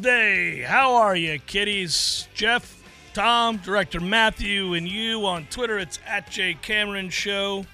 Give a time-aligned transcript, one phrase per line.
[0.00, 0.64] McWednesday.
[0.64, 2.28] How are you, kiddies?
[2.34, 2.82] Jeff,
[3.14, 5.78] Tom, Director Matthew, and you on Twitter.
[5.78, 7.64] It's at J Cameron Show.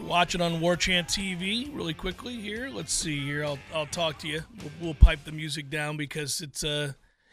[0.00, 2.68] Watch it on War Chant TV really quickly here.
[2.68, 3.44] Let's see here.
[3.44, 4.42] I'll I'll talk to you.
[4.60, 6.92] We'll, we'll pipe the music down because it's uh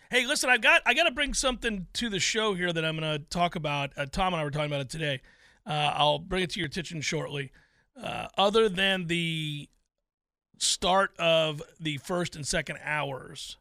[0.09, 2.98] Hey, listen, I got I got to bring something to the show here that I'm
[3.00, 3.92] going to talk about.
[3.96, 5.22] Uh, Tom and I were talking about it today.
[5.66, 7.52] Uh, I'll bring it to your attention shortly.
[8.02, 9.70] Uh, other than the
[10.62, 13.58] start of the first and second hours,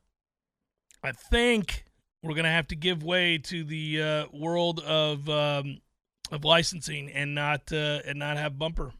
[1.02, 1.84] I think
[2.22, 5.80] we're going to have to give way to the uh, world of um,
[6.30, 8.92] of licensing and not uh, and not have bumper.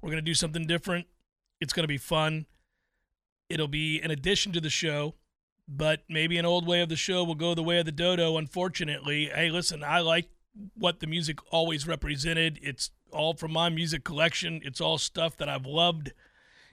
[0.00, 1.06] We're going to do something different.
[1.60, 2.46] It's going to be fun.
[3.48, 5.14] It'll be an addition to the show,
[5.68, 8.36] but maybe an old way of the show will go the way of the dodo.
[8.36, 10.28] Unfortunately, hey, listen, I like
[10.74, 12.58] what the music always represented.
[12.62, 14.60] It's all from my music collection.
[14.64, 16.12] It's all stuff that I've loved.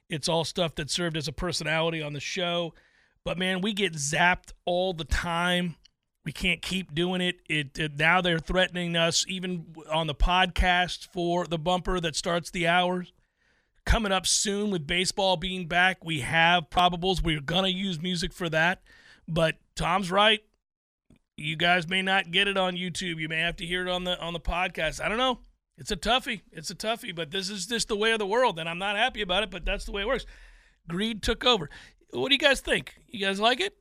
[0.09, 2.73] It's all stuff that served as a personality on the show.
[3.23, 5.75] But man, we get zapped all the time.
[6.25, 7.41] We can't keep doing it.
[7.49, 12.49] It, it now they're threatening us even on the podcast for the bumper that starts
[12.51, 13.11] the hours.
[13.85, 17.22] Coming up soon with baseball being back, we have probables.
[17.22, 18.81] We're gonna use music for that.
[19.28, 20.41] But Tom's right.
[21.35, 23.19] You guys may not get it on YouTube.
[23.19, 25.03] You may have to hear it on the on the podcast.
[25.03, 25.39] I don't know.
[25.78, 26.41] It's a toughie.
[26.51, 28.95] It's a toughie, but this is just the way of the world, and I'm not
[28.95, 30.25] happy about it, but that's the way it works.
[30.88, 31.69] Greed took over.
[32.11, 32.95] What do you guys think?
[33.07, 33.75] You guys like it?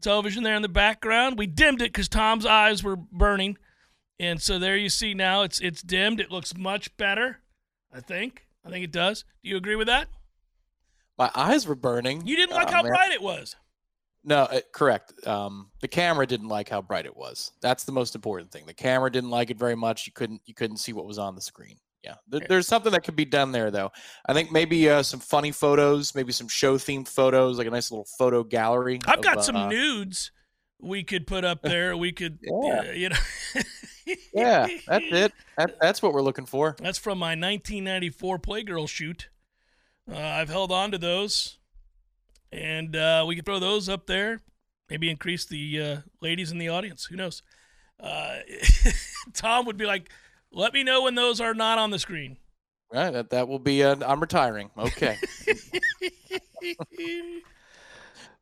[0.00, 1.38] Television there in the background.
[1.38, 3.56] We dimmed it because Tom's eyes were burning,
[4.20, 6.20] and so there you see now it's it's dimmed.
[6.20, 7.40] It looks much better.
[7.92, 8.46] I think.
[8.64, 9.24] I think it does.
[9.42, 10.08] Do you agree with that?
[11.18, 12.26] My eyes were burning.
[12.26, 12.90] You didn't like Oh, how man.
[12.92, 13.56] bright it was.
[14.24, 15.12] No, uh, correct.
[15.26, 17.52] Um, the camera didn't like how bright it was.
[17.60, 18.64] That's the most important thing.
[18.66, 20.06] The camera didn't like it very much.
[20.06, 21.76] You couldn't you couldn't see what was on the screen.
[22.02, 23.90] Yeah, There- there's something that could be done there though.
[24.26, 27.90] I think maybe uh, some funny photos, maybe some show themed photos, like a nice
[27.90, 28.98] little photo gallery.
[29.06, 30.30] I've of, got some uh, nudes
[30.80, 31.96] we could put up there.
[31.96, 32.80] We could, Yeah.
[32.80, 33.16] uh, you know.
[34.34, 35.32] Yeah, that's it.
[35.56, 36.76] That, that's what we're looking for.
[36.78, 39.30] That's from my 1994 Playgirl shoot.
[40.10, 41.56] Uh, I've held on to those,
[42.54, 44.40] and uh, we could throw those up there.
[44.88, 47.06] Maybe increase the uh, ladies in the audience.
[47.06, 47.42] Who knows?
[47.98, 48.36] Uh,
[49.34, 50.10] Tom would be like,
[50.52, 52.36] "Let me know when those are not on the screen."
[52.92, 53.82] Right, that that will be.
[53.82, 54.70] Uh, I'm retiring.
[54.78, 55.18] Okay.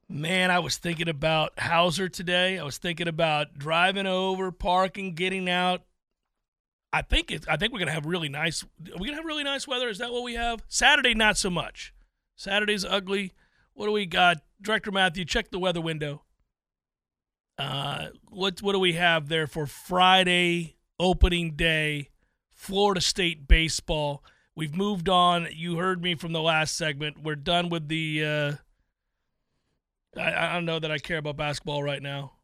[0.08, 2.58] Man, I was thinking about Hauser today.
[2.58, 5.82] I was thinking about driving over, parking, getting out.
[6.92, 7.48] I think it's.
[7.48, 8.62] I think we're gonna have really nice.
[8.62, 9.88] Are we gonna have really nice weather?
[9.88, 10.62] Is that what we have?
[10.68, 11.94] Saturday, not so much.
[12.36, 13.32] Saturday's ugly.
[13.74, 15.24] What do we got, Director Matthew?
[15.24, 16.22] Check the weather window.
[17.58, 22.08] Uh, what what do we have there for Friday opening day?
[22.50, 24.22] Florida State baseball.
[24.54, 25.48] We've moved on.
[25.52, 27.22] You heard me from the last segment.
[27.22, 28.24] We're done with the.
[28.24, 28.52] Uh,
[30.20, 32.34] I, I don't know that I care about basketball right now.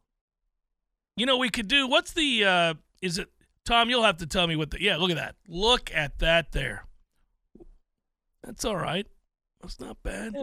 [1.16, 1.86] You know, we could do.
[1.86, 2.44] What's the?
[2.44, 3.28] Uh, is it
[3.64, 3.90] Tom?
[3.90, 4.82] You'll have to tell me what the.
[4.82, 5.36] Yeah, look at that.
[5.46, 6.86] Look at that there.
[8.42, 9.06] That's all right.
[9.60, 10.34] That's not bad.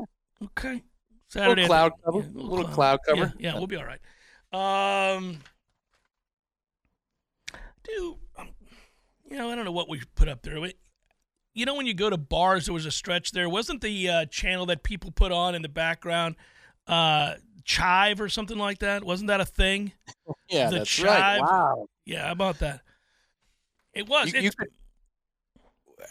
[0.43, 0.83] Okay.
[1.27, 2.19] Saturday cloud cover.
[2.19, 3.33] yeah, Little cloud cover.
[3.39, 3.99] Yeah, yeah, we'll be all right.
[4.53, 5.39] Um,
[7.83, 8.49] dude, um,
[9.29, 10.59] you know, I don't know what we put up there.
[10.59, 10.75] We-
[11.53, 13.47] You know, when you go to bars, there was a stretch there.
[13.49, 16.35] Wasn't the uh, channel that people put on in the background
[16.87, 19.03] uh, Chive or something like that?
[19.03, 19.91] Wasn't that a thing?
[20.49, 21.41] Yeah, The that's chive- right.
[21.41, 21.87] Wow.
[22.05, 22.81] Yeah, about that?
[23.93, 24.31] It was.
[24.31, 24.67] You- you could-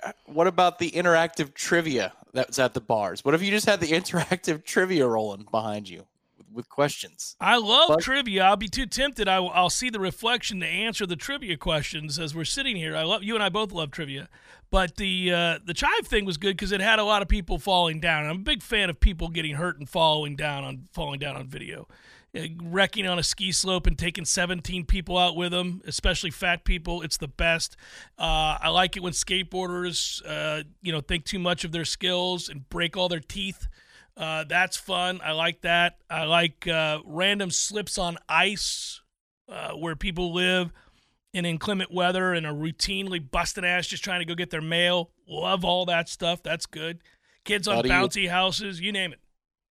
[0.03, 3.25] uh, what about the interactive trivia that's at the bars?
[3.25, 6.04] What if you just had the interactive trivia rolling behind you
[6.36, 7.36] with, with questions?
[7.40, 8.44] I love But- trivia.
[8.44, 9.28] I'll be too tempted.
[9.28, 12.94] I, will see the reflection to answer the trivia questions as we're sitting here.
[12.96, 14.28] I love you and I both love trivia,
[14.70, 17.58] but the uh, the chive thing was good because it had a lot of people
[17.58, 18.26] falling down.
[18.26, 21.46] I'm a big fan of people getting hurt and falling down on falling down on
[21.46, 21.86] video.
[22.62, 27.02] Wrecking on a ski slope and taking 17 people out with them, especially fat people.
[27.02, 27.76] It's the best.
[28.19, 32.48] Uh, I like it when skateboarders, uh, you know, think too much of their skills
[32.48, 33.69] and break all their teeth.
[34.16, 35.20] Uh, that's fun.
[35.25, 35.98] I like that.
[36.08, 39.00] I like uh, random slips on ice
[39.48, 40.72] uh, where people live
[41.32, 45.10] in inclement weather and are routinely busting ass just trying to go get their mail.
[45.28, 46.42] Love all that stuff.
[46.42, 47.00] That's good.
[47.44, 49.20] Kids on bouncy houses, you name it.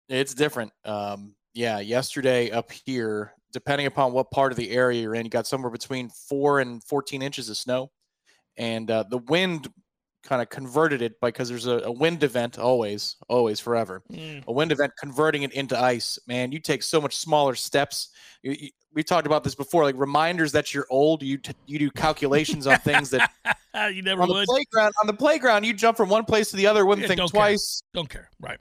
[0.09, 0.73] It's different.
[0.85, 5.31] Um, yeah, yesterday up here, depending upon what part of the area you're in, you
[5.31, 7.91] got somewhere between four and 14 inches of snow.
[8.57, 9.69] And uh, the wind
[10.23, 14.03] kind of converted it because there's a, a, wind event always, always, forever.
[14.11, 14.47] Mm.
[14.47, 16.19] A wind event converting it into ice.
[16.27, 18.11] Man, you take so much smaller steps.
[18.43, 21.23] You, you, we talked about this before, like reminders that you're old.
[21.23, 23.31] You t- you do calculations on things that
[23.93, 24.43] you never on would.
[24.43, 26.85] The playground, on the playground, you jump from one place to the other.
[26.85, 27.83] Wouldn't yeah, think don't twice.
[27.95, 28.01] Care.
[28.01, 28.61] Don't care, right?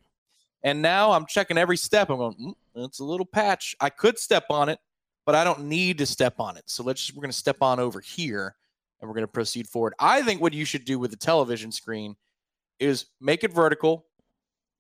[0.64, 2.10] And now I'm checking every step.
[2.10, 3.76] I'm going, mm, it's a little patch.
[3.80, 4.80] I could step on it,
[5.26, 6.64] but I don't need to step on it.
[6.68, 8.56] So let's just, we're going to step on over here
[9.00, 9.94] and we're going to proceed forward.
[10.00, 12.16] I think what you should do with the television screen
[12.80, 14.06] is make it vertical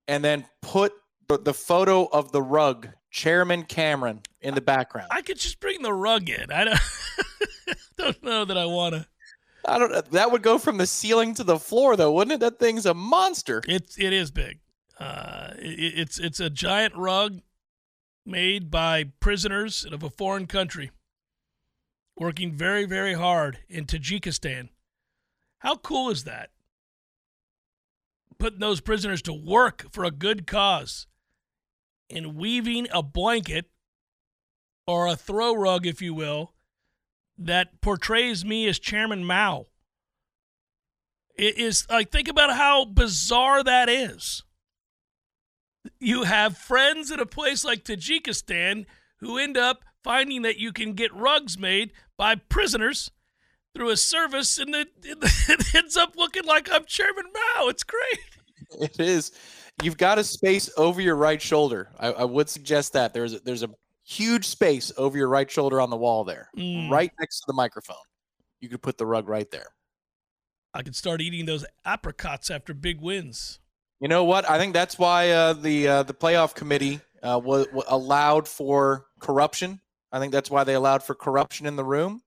[0.07, 0.93] and then put
[1.27, 5.07] the, the photo of the rug, Chairman Cameron, in the background.
[5.11, 6.51] I could just bring the rug in.
[6.51, 6.79] I don't,
[7.97, 9.07] don't know that I want to.
[9.65, 10.11] I don't.
[10.11, 12.39] That would go from the ceiling to the floor, though, wouldn't it?
[12.39, 13.61] That thing's a monster.
[13.67, 14.59] It's it is big.
[14.99, 17.41] Uh, it, it's it's a giant rug
[18.25, 20.91] made by prisoners of a foreign country
[22.17, 24.69] working very, very hard in Tajikistan.
[25.59, 26.51] How cool is that?
[28.37, 31.07] Putting those prisoners to work for a good cause
[32.09, 33.69] and weaving a blanket
[34.87, 36.53] or a throw rug, if you will,
[37.37, 39.67] that portrays me as Chairman Mao.
[41.35, 44.43] It is like, think about how bizarre that is.
[45.99, 48.85] You have friends in a place like Tajikistan
[49.19, 53.11] who end up finding that you can get rugs made by prisoners
[53.75, 57.67] through a service, and it, it ends up looking like I'm Chairman Mao.
[57.67, 58.19] It's great.
[58.79, 59.33] It is.
[59.83, 61.89] You've got a space over your right shoulder.
[61.99, 63.69] I, I would suggest that there's a, there's a
[64.05, 66.89] huge space over your right shoulder on the wall there, mm.
[66.89, 67.97] right next to the microphone.
[68.61, 69.67] You could put the rug right there.
[70.73, 73.59] I could start eating those apricots after big wins.
[74.01, 74.49] You know what?
[74.49, 79.05] I think that's why uh, the uh, the playoff committee uh, was, was allowed for
[79.19, 79.79] corruption.
[80.11, 82.23] I think that's why they allowed for corruption in the room.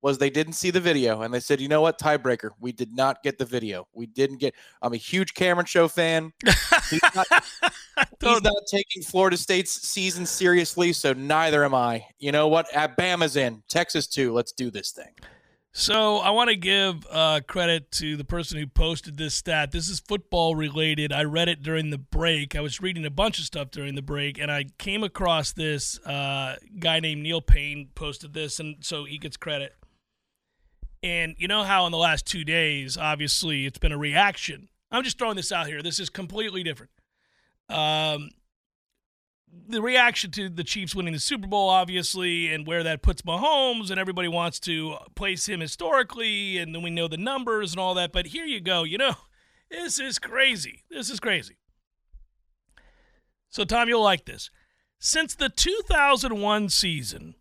[0.00, 2.50] Was they didn't see the video and they said, you know what, tiebreaker.
[2.58, 3.86] We did not get the video.
[3.92, 4.54] We didn't get.
[4.80, 6.32] I'm a huge Cameron Show fan.
[6.90, 7.26] He's not,
[8.20, 12.06] he's not taking Florida State's season seriously, so neither am I.
[12.18, 12.66] You know what?
[12.74, 13.62] Alabama's in.
[13.68, 14.32] Texas too.
[14.32, 15.12] Let's do this thing.
[15.74, 19.72] So I want to give uh, credit to the person who posted this stat.
[19.72, 21.14] This is football related.
[21.14, 22.54] I read it during the break.
[22.54, 25.98] I was reading a bunch of stuff during the break, and I came across this
[26.00, 29.74] uh, guy named Neil Payne posted this, and so he gets credit.
[31.02, 34.68] And you know how in the last two days, obviously, it's been a reaction.
[34.90, 35.82] I'm just throwing this out here.
[35.82, 36.92] This is completely different.
[37.70, 38.28] Um,
[39.68, 43.90] the reaction to the Chiefs winning the Super Bowl, obviously, and where that puts Mahomes,
[43.90, 47.94] and everybody wants to place him historically, and then we know the numbers and all
[47.94, 48.12] that.
[48.12, 48.82] But here you go.
[48.82, 49.14] You know,
[49.70, 50.84] this is crazy.
[50.90, 51.56] This is crazy.
[53.50, 54.50] So, Tom, you'll like this.
[54.98, 57.34] Since the 2001 season,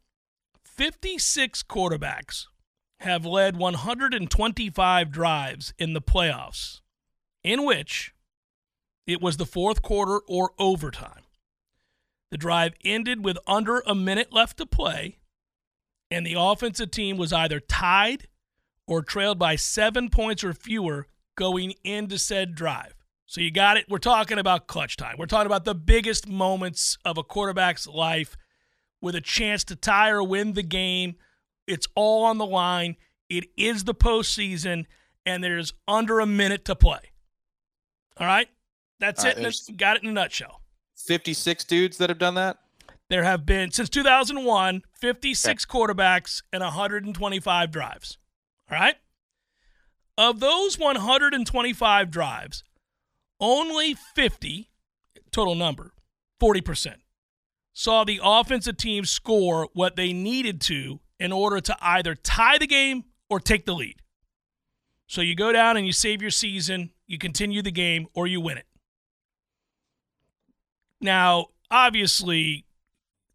[0.66, 2.48] 56 quarterbacks
[3.00, 6.82] have led 125 drives in the playoffs,
[7.44, 8.14] in which
[9.08, 11.21] it was the fourth quarter or overtime.
[12.32, 15.20] The drive ended with under a minute left to play,
[16.10, 18.28] and the offensive team was either tied
[18.88, 22.96] or trailed by seven points or fewer going into said drive.
[23.26, 23.86] So you got it.
[23.88, 25.16] We're talking about clutch time.
[25.18, 28.36] We're talking about the biggest moments of a quarterback's life
[29.02, 31.16] with a chance to tie or win the game.
[31.68, 32.98] It's all on the line.
[33.30, 34.86] It is the postseason,
[35.26, 37.00] and there's under a minute to play.
[38.18, 38.50] All right?
[39.00, 39.78] That's all it.
[39.78, 40.62] Got it in a nutshell.
[41.02, 42.58] 56 dudes that have done that?
[43.10, 45.78] There have been, since 2001, 56 okay.
[45.78, 48.18] quarterbacks and 125 drives.
[48.72, 48.96] All right?
[50.18, 52.64] Of those 125 drives,
[53.40, 54.70] only 50,
[55.32, 55.94] total number,
[56.42, 56.96] 40%,
[57.74, 62.68] saw the offensive team score what they needed to in order to either tie the
[62.68, 63.96] game or take the lead.
[65.08, 68.40] So you go down and you save your season, you continue the game, or you
[68.40, 68.66] win it.
[71.02, 72.66] Now, obviously,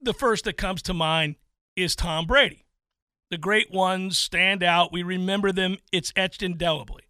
[0.00, 1.36] the first that comes to mind
[1.74, 2.64] is Tom Brady.
[3.30, 4.92] The great ones stand out.
[4.92, 7.02] We remember them, it's etched indelibly.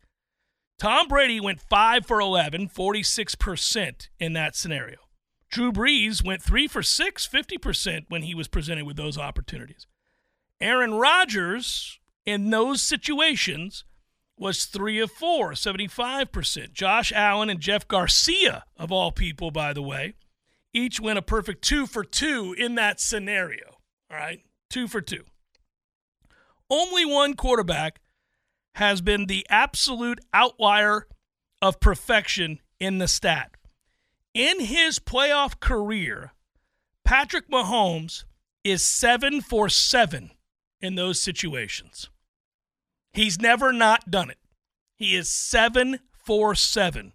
[0.78, 4.98] Tom Brady went 5 for 11, 46% in that scenario.
[5.50, 9.86] Drew Brees went three for six, 50% when he was presented with those opportunities.
[10.60, 13.84] Aaron Rodgers, in those situations,
[14.38, 16.72] was three of four, 75%.
[16.72, 20.14] Josh Allen and Jeff Garcia, of all people, by the way,
[20.76, 23.78] each went a perfect two for two in that scenario.
[24.10, 25.24] All right, two for two.
[26.68, 28.00] Only one quarterback
[28.74, 31.06] has been the absolute outlier
[31.62, 33.52] of perfection in the stat.
[34.34, 36.32] In his playoff career,
[37.04, 38.24] Patrick Mahomes
[38.62, 40.32] is seven for seven
[40.82, 42.10] in those situations.
[43.14, 44.38] He's never not done it.
[44.94, 47.14] He is seven for seven,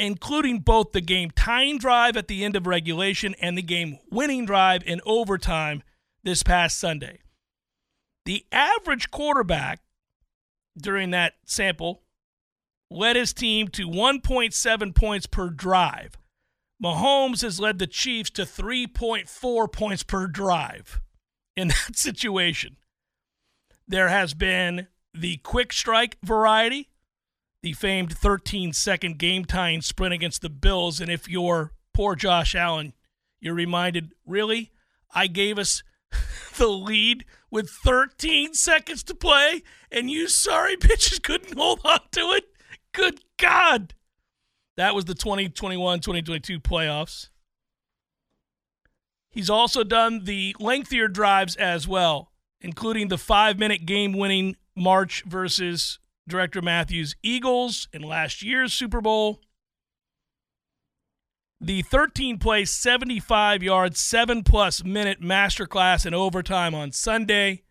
[0.00, 4.46] including both the game tying drive at the end of regulation and the game winning
[4.46, 5.82] drive in overtime
[6.24, 7.20] this past Sunday.
[8.24, 9.80] The average quarterback
[10.80, 12.02] during that sample
[12.90, 16.16] led his team to 1.7 points per drive.
[16.82, 21.00] Mahomes has led the Chiefs to 3.4 points per drive
[21.56, 22.76] in that situation.
[23.86, 26.89] There has been the quick strike variety,
[27.62, 31.00] the famed 13 second game tying sprint against the Bills.
[31.00, 32.94] And if you're poor Josh Allen,
[33.40, 34.72] you're reminded, really?
[35.12, 35.82] I gave us
[36.56, 42.20] the lead with 13 seconds to play, and you sorry bitches couldn't hold on to
[42.32, 42.44] it?
[42.92, 43.94] Good God.
[44.76, 47.28] That was the 2021 2022 playoffs.
[49.30, 55.22] He's also done the lengthier drives as well, including the five minute game winning March
[55.24, 55.98] versus
[56.30, 59.40] Director Matthews Eagles in last year's Super Bowl.
[61.60, 67.64] The 13 play, 75 yard, 7 plus minute masterclass in overtime on Sunday,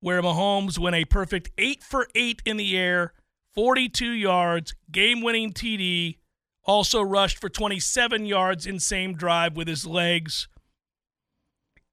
[0.00, 3.12] where Mahomes went a perfect 8 for 8 in the air,
[3.54, 6.16] 42 yards, game winning TD,
[6.64, 10.48] also rushed for 27 yards in same drive with his legs.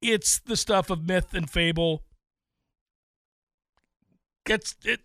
[0.02, 2.04] It's the stuff of myth and fable.
[4.46, 5.02] It's, it,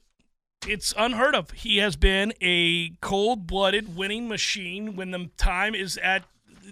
[0.67, 1.51] it's unheard of.
[1.53, 6.25] He has been a cold blooded winning machine when the time is at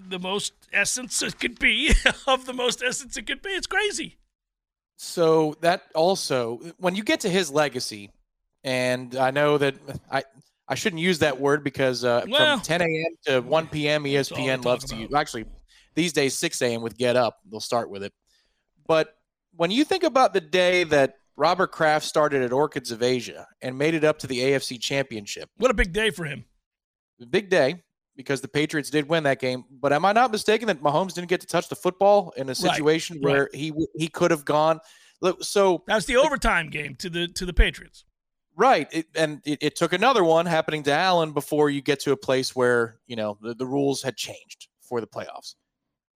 [0.09, 1.93] the most essence it could be,
[2.27, 3.49] of the most essence it could be.
[3.49, 4.17] It's crazy.
[4.97, 8.11] So that also, when you get to his legacy,
[8.63, 9.75] and I know that
[10.11, 10.23] I
[10.67, 13.15] I shouldn't use that word because uh, Well- from 10 a.m.
[13.25, 14.03] to 1 p.m.
[14.03, 15.13] ESPN loves to use.
[15.13, 15.45] Actually,
[15.95, 16.81] these days 6 a.m.
[16.81, 18.13] with Get Up, they'll start with it.
[18.87, 19.15] But
[19.55, 23.77] when you think about the day that Robert Kraft started at Orchids of Asia and
[23.77, 26.45] made it up to the AFC Championship, What a big day for him.
[27.29, 27.83] big day
[28.15, 29.63] because the Patriots did win that game.
[29.71, 32.55] But am I not mistaken that Mahomes didn't get to touch the football in a
[32.55, 33.31] situation right.
[33.31, 34.79] where he he could have gone?
[35.21, 38.05] Look, So That was the overtime game to the to the Patriots.
[38.55, 38.87] Right.
[38.91, 42.17] It, and it, it took another one happening to Allen before you get to a
[42.17, 45.55] place where, you know, the, the rules had changed for the playoffs.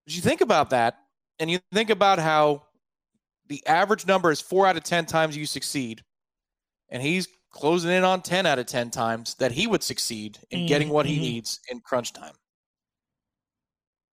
[0.04, 0.98] But you think about that
[1.38, 2.65] and you think about how
[3.48, 6.02] the average number is four out of 10 times you succeed.
[6.88, 10.66] And he's closing in on 10 out of 10 times that he would succeed in
[10.66, 11.20] getting what he Mhm.
[11.20, 12.34] needs in crunch time.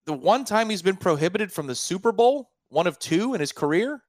[0.06, 3.52] The one time he's been prohibited from the Super Bowl, one of two in his
[3.52, 4.04] career,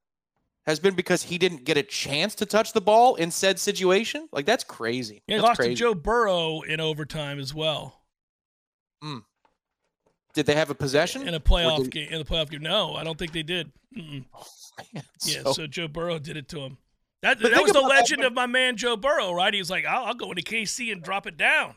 [0.65, 4.27] has been because he didn't get a chance to touch the ball in said situation.
[4.31, 5.23] Like that's crazy.
[5.27, 5.75] Yeah, he That's lost crazy.
[5.75, 8.01] to Joe Burrow in overtime as well
[10.33, 12.09] Did they have a possession in a playoff game.
[12.11, 13.71] In the playoff game, no, I don't think they did.
[13.95, 14.25] Mm-mm.
[14.93, 16.77] Yeah, so, So- Joe Burrow did it to him.
[17.21, 19.51] That, that was the about that legend of my man Joe Burrow, right?
[19.51, 21.73] He was like, "I'll, I'll go into KC and drop it down."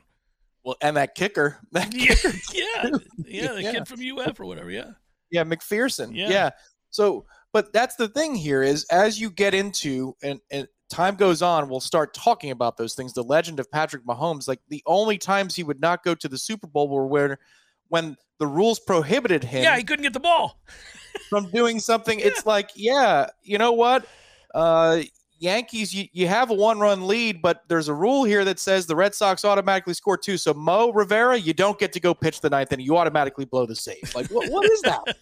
[0.64, 2.90] well, and that kicker, that Yeah, kicker, yeah,
[3.24, 3.52] yeah.
[3.54, 3.72] The Yeah.
[3.72, 4.70] kid from UF or whatever.
[4.70, 4.90] Yeah,
[5.30, 6.28] yeah, McPherson, Yeah.
[6.28, 6.50] yeah.
[6.90, 7.24] So,
[7.54, 11.68] but that's the thing here is as you get into and, and time goes on,
[11.70, 13.14] we'll start talking about those things.
[13.14, 16.36] The legend of Patrick Mahomes, like the only times he would not go to the
[16.38, 17.38] Super Bowl were where
[17.88, 19.76] when the rules prohibited him yeah.
[19.76, 20.60] He couldn't get the ball.
[21.28, 22.20] from doing something.
[22.20, 24.06] It's like, yeah, you know what?
[24.54, 25.02] Uh,
[25.40, 28.86] Yankees, you, you have a one run lead, but there's a rule here that says
[28.86, 30.36] the Red Sox automatically score two.
[30.36, 32.86] So, Mo Rivera, you don't get to go pitch the ninth inning.
[32.86, 34.14] You automatically blow the save.
[34.14, 35.02] Like, what, what is that?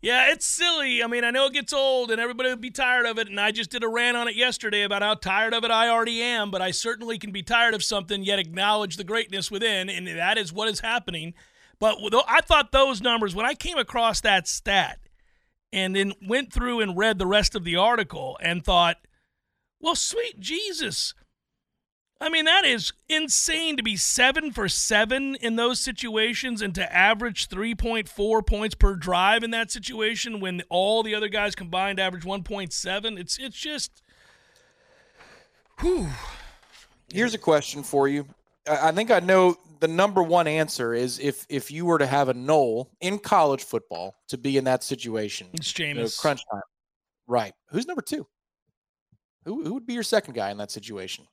[0.00, 1.02] Yeah, it's silly.
[1.02, 3.28] I mean, I know it gets old and everybody would be tired of it.
[3.28, 5.88] And I just did a rant on it yesterday about how tired of it I
[5.88, 9.88] already am, but I certainly can be tired of something yet acknowledge the greatness within.
[9.88, 11.34] And that is what is happening.
[11.80, 14.98] But I thought those numbers, when I came across that stat
[15.72, 18.98] and then went through and read the rest of the article and thought,
[19.80, 21.14] well, sweet Jesus.
[22.20, 26.92] I mean, that is insane to be seven for seven in those situations and to
[26.94, 32.24] average 3.4 points per drive in that situation when all the other guys combined average
[32.24, 33.18] 1.7.
[33.18, 34.02] It's it's just,
[35.80, 36.08] whew.
[37.12, 38.26] Here's a question for you.
[38.68, 42.28] I think I know the number one answer is if if you were to have
[42.28, 46.18] a Nole in college football to be in that situation, It's you know, Jameis.
[46.18, 46.62] crunch time.
[47.28, 47.52] Right.
[47.70, 48.26] Who's number two?
[49.44, 51.26] Who who would be your second guy in that situation?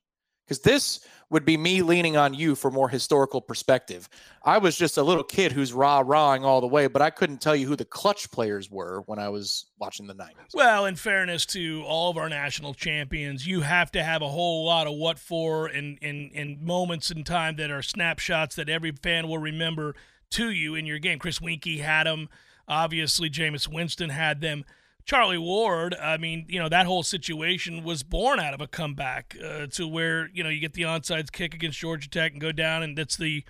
[0.46, 1.00] Because this
[1.30, 4.08] would be me leaning on you for more historical perspective.
[4.44, 7.42] I was just a little kid who's rah rahing all the way, but I couldn't
[7.42, 10.54] tell you who the clutch players were when I was watching the 90s.
[10.54, 14.66] Well, in fairness to all of our national champions, you have to have a whole
[14.66, 18.92] lot of what for and in, in, moments in time that are snapshots that every
[18.92, 19.96] fan will remember
[20.32, 21.18] to you in your game.
[21.18, 22.30] Chris Weinke had them.
[22.68, 24.64] Obviously, Jameis Winston had them.
[25.06, 29.38] Charlie Ward, I mean, you know, that whole situation was born out of a comeback
[29.44, 32.52] uh, to where, you know, you get the onside kick against Georgia Tech and go
[32.52, 33.44] down, and that's the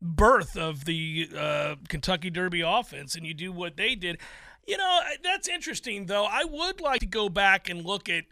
[0.00, 4.18] birth of the uh, Kentucky Derby offense, and you do what they did.
[4.66, 6.24] You know, that's interesting, though.
[6.24, 8.24] I would like to go back and look at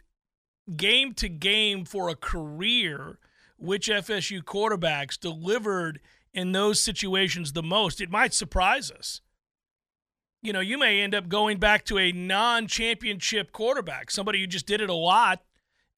[0.75, 3.19] game to game for a career
[3.57, 5.99] which FSU quarterbacks delivered
[6.33, 8.01] in those situations the most.
[8.01, 9.21] It might surprise us
[10.41, 14.47] you know, you may end up going back to a non championship quarterback, somebody who
[14.47, 15.41] just did it a lot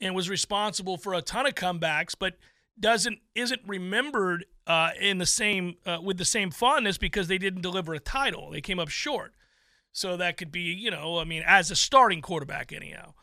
[0.01, 2.33] and was responsible for a ton of comebacks, but
[2.79, 7.61] doesn't isn't remembered uh, in the same uh, with the same fondness because they didn't
[7.61, 8.51] deliver a title.
[8.51, 9.33] They came up short.
[9.91, 13.13] So that could be, you know, I mean, as a starting quarterback, anyhow.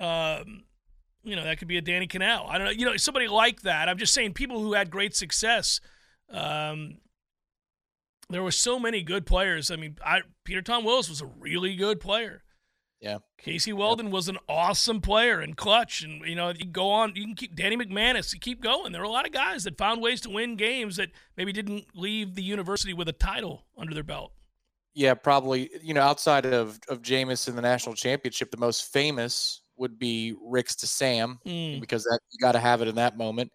[0.00, 0.64] Um,
[1.22, 2.48] you know, that could be a Danny Kanell.
[2.48, 3.88] I don't know, you know, somebody like that.
[3.88, 5.80] I'm just saying, people who had great success.
[6.30, 6.98] Um,
[8.30, 9.70] there were so many good players.
[9.70, 12.42] I mean, I, Peter Tom Willis was a really good player.
[13.00, 13.18] Yeah.
[13.36, 16.02] Casey Weldon was an awesome player and clutch.
[16.02, 18.92] And, you know, you go on, you can keep Danny McManus, you keep going.
[18.92, 21.84] There are a lot of guys that found ways to win games that maybe didn't
[21.94, 24.32] leave the university with a title under their belt.
[24.94, 25.68] Yeah, probably.
[25.82, 30.34] You know, outside of of Jameis in the national championship, the most famous would be
[30.40, 31.80] Rix to Sam Mm.
[31.80, 33.52] because that you got to have it in that moment.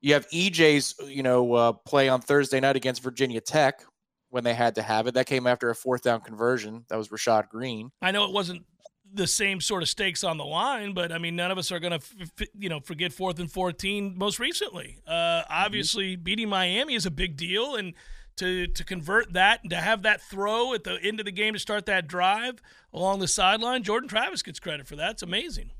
[0.00, 3.82] You have EJ's, you know, uh, play on Thursday night against Virginia Tech
[4.30, 5.14] when they had to have it.
[5.14, 6.84] That came after a fourth down conversion.
[6.88, 7.90] That was Rashad Greene.
[8.02, 8.64] I know it wasn't
[9.12, 11.80] the same sort of stakes on the line, but I mean, none of us are
[11.80, 14.98] going to, f- f- you know, forget fourth and 14 most recently.
[15.06, 17.76] Uh, obviously, beating Miami is a big deal.
[17.76, 17.94] And
[18.36, 21.54] to, to convert that and to have that throw at the end of the game
[21.54, 22.62] to start that drive
[22.92, 25.12] along the sideline, Jordan Travis gets credit for that.
[25.12, 25.70] It's amazing.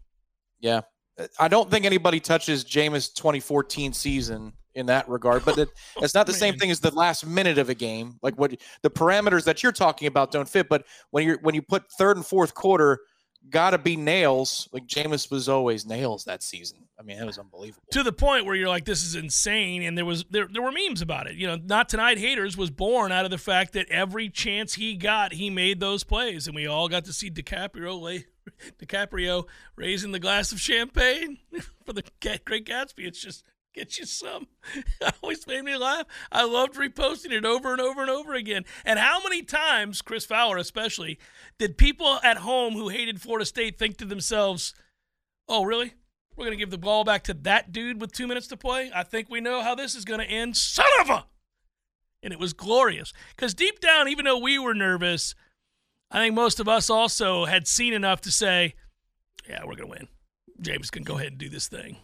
[0.60, 0.82] Yeah.
[1.38, 6.26] I don't think anybody touches Jameis 2014 season in that regard, but it, it's not
[6.26, 8.18] the same thing as the last minute of a game.
[8.22, 10.68] Like what the parameters that you're talking about don't fit.
[10.68, 13.00] But when you're when you put third and fourth quarter,
[13.50, 14.68] gotta be nails.
[14.72, 16.78] Like Jameis was always nails that season.
[16.98, 17.84] I mean, it was unbelievable.
[17.92, 19.82] to the point where you're like, this is insane.
[19.82, 21.36] And there was there there were memes about it.
[21.36, 24.94] You know, not tonight haters was born out of the fact that every chance he
[24.94, 28.26] got, he made those plays, and we all got to see DiCaprio lay
[28.82, 29.44] DiCaprio
[29.76, 31.38] raising the glass of champagne
[31.84, 33.06] for the Great Gatsby.
[33.06, 33.44] It's just
[33.78, 34.48] get you some.
[35.00, 36.06] It always made me laugh.
[36.30, 38.64] I loved reposting it over and over and over again.
[38.84, 41.18] And how many times, Chris Fowler especially,
[41.58, 44.74] did people at home who hated Florida State think to themselves,
[45.48, 45.94] "Oh, really?
[46.36, 48.90] We're going to give the ball back to that dude with two minutes to play.
[48.94, 50.56] I think we know how this is going to end.
[50.56, 51.26] Son of a!
[52.22, 53.12] And it was glorious.
[53.34, 55.34] Because deep down, even though we were nervous,
[56.10, 58.74] I think most of us also had seen enough to say,
[59.48, 60.08] yeah, we're going to win.
[60.62, 61.96] Jameis can go ahead and do this thing.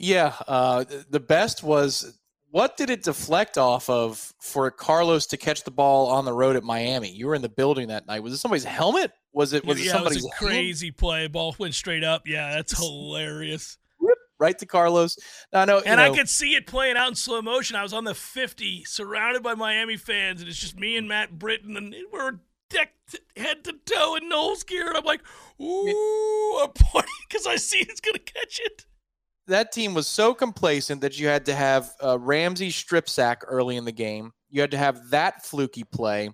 [0.00, 2.18] Yeah, uh, the best was
[2.50, 6.56] what did it deflect off of for Carlos to catch the ball on the road
[6.56, 7.10] at Miami?
[7.10, 8.22] You were in the building that night.
[8.22, 9.12] Was it somebody's helmet?
[9.32, 10.50] Was it was yeah, it it somebody's was a hand?
[10.50, 11.28] crazy play.
[11.28, 12.26] Ball went straight up.
[12.26, 13.76] Yeah, that's hilarious.
[14.38, 15.18] right to Carlos?
[15.52, 17.76] No, no, And I know, could see it playing out in slow motion.
[17.76, 21.38] I was on the 50, surrounded by Miami fans, and it's just me and Matt
[21.38, 24.88] Britton, and we're decked head to toe in Noles gear.
[24.88, 25.20] And I'm like,
[25.60, 28.86] ooh, I'm pointing because I see it's going to catch it.
[29.50, 33.76] That team was so complacent that you had to have uh, Ramsey strip sack early
[33.76, 34.32] in the game.
[34.50, 36.30] You had to have that fluky play,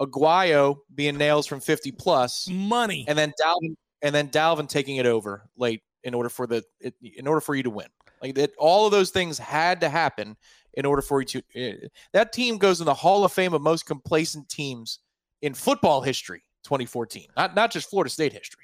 [0.00, 3.04] Aguayo being nails from 50 plus, Money.
[3.08, 6.94] and then Dalvin and then Dalvin taking it over late in order for the it,
[7.02, 7.88] in order for you to win.
[8.22, 10.36] Like that, all of those things had to happen
[10.74, 11.38] in order for you to.
[11.56, 15.00] Uh, that team goes in the Hall of Fame of most complacent teams
[15.42, 16.42] in football history.
[16.64, 18.63] 2014, not not just Florida State history.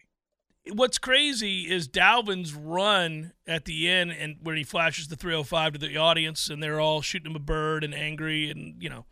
[0.66, 5.78] What's crazy is Dalvin's run at the end, and where he flashes the 305 to
[5.78, 9.06] the audience, and they're all shooting him a bird and angry, and you know,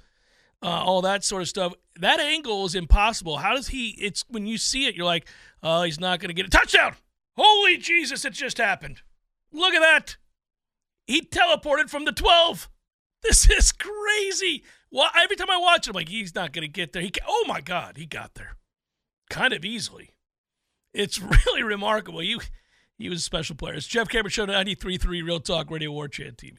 [0.62, 1.72] uh, all that sort of stuff.
[1.98, 3.38] That angle is impossible.
[3.38, 3.90] How does he?
[3.98, 5.26] It's when you see it, you're like,
[5.62, 6.94] oh, he's not going to get a touchdown.
[7.36, 9.02] Holy Jesus, it just happened.
[9.52, 10.16] Look at that.
[11.06, 12.68] He teleported from the 12.
[13.22, 14.64] This is crazy.
[14.90, 17.02] Well, every time I watch it, I'm like, he's not going to get there.
[17.02, 18.56] He, oh my God, he got there,
[19.30, 20.10] kind of easily.
[20.98, 22.22] It's really remarkable.
[22.22, 22.40] You,
[22.98, 23.74] he was a special player.
[23.74, 26.58] It's Jeff Cameron Show 93.3 Real Talk Radio War Chant TV.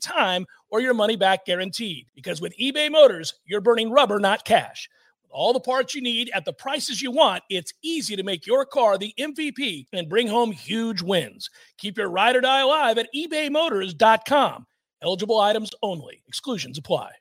[0.01, 2.07] time or your money back guaranteed.
[2.15, 4.89] Because with eBay Motors, you're burning rubber, not cash.
[5.23, 8.45] With all the parts you need at the prices you want, it's easy to make
[8.45, 11.49] your car the MVP and bring home huge wins.
[11.77, 14.65] Keep your ride or die alive at ebaymotors.com.
[15.01, 17.11] Eligible items only, exclusions apply.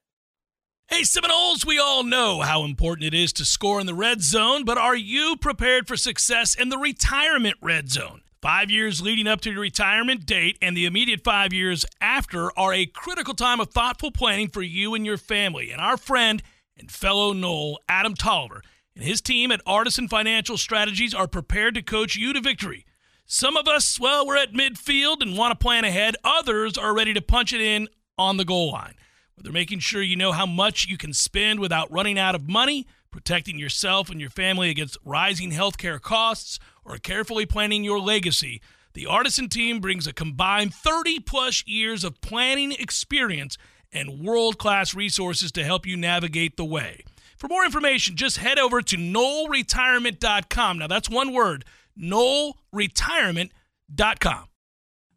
[0.88, 4.64] Hey, Seminoles, we all know how important it is to score in the red zone,
[4.64, 8.23] but are you prepared for success in the retirement red zone?
[8.42, 12.72] Five years leading up to your retirement date and the immediate five years after are
[12.72, 15.70] a critical time of thoughtful planning for you and your family.
[15.70, 16.42] And our friend
[16.79, 18.62] and fellow Nole, Adam Tolliver,
[18.94, 22.87] and his team at Artisan Financial Strategies are prepared to coach you to victory.
[23.26, 26.16] Some of us, well, we're at midfield and want to plan ahead.
[26.24, 28.94] Others are ready to punch it in on the goal line.
[29.37, 32.87] They're making sure you know how much you can spend without running out of money,
[33.11, 38.61] protecting yourself and your family against rising healthcare costs, or carefully planning your legacy.
[38.95, 43.57] The Artisan team brings a combined 30 plus years of planning experience
[43.93, 47.05] and world class resources to help you navigate the way.
[47.37, 50.79] For more information, just head over to noleretirement.com.
[50.79, 51.64] Now, that's one word
[51.99, 54.45] noleretirement.com.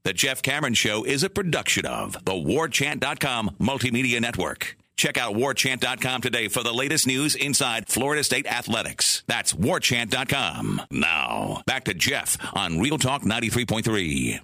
[0.04, 4.76] The Jeff Cameron Show is a production of the WarChant.com Multimedia Network.
[4.95, 9.23] Check out warchant.com today for the latest news inside Florida State athletics.
[9.27, 10.82] That's warchant.com.
[10.91, 14.39] Now, back to Jeff on Real Talk 93.3.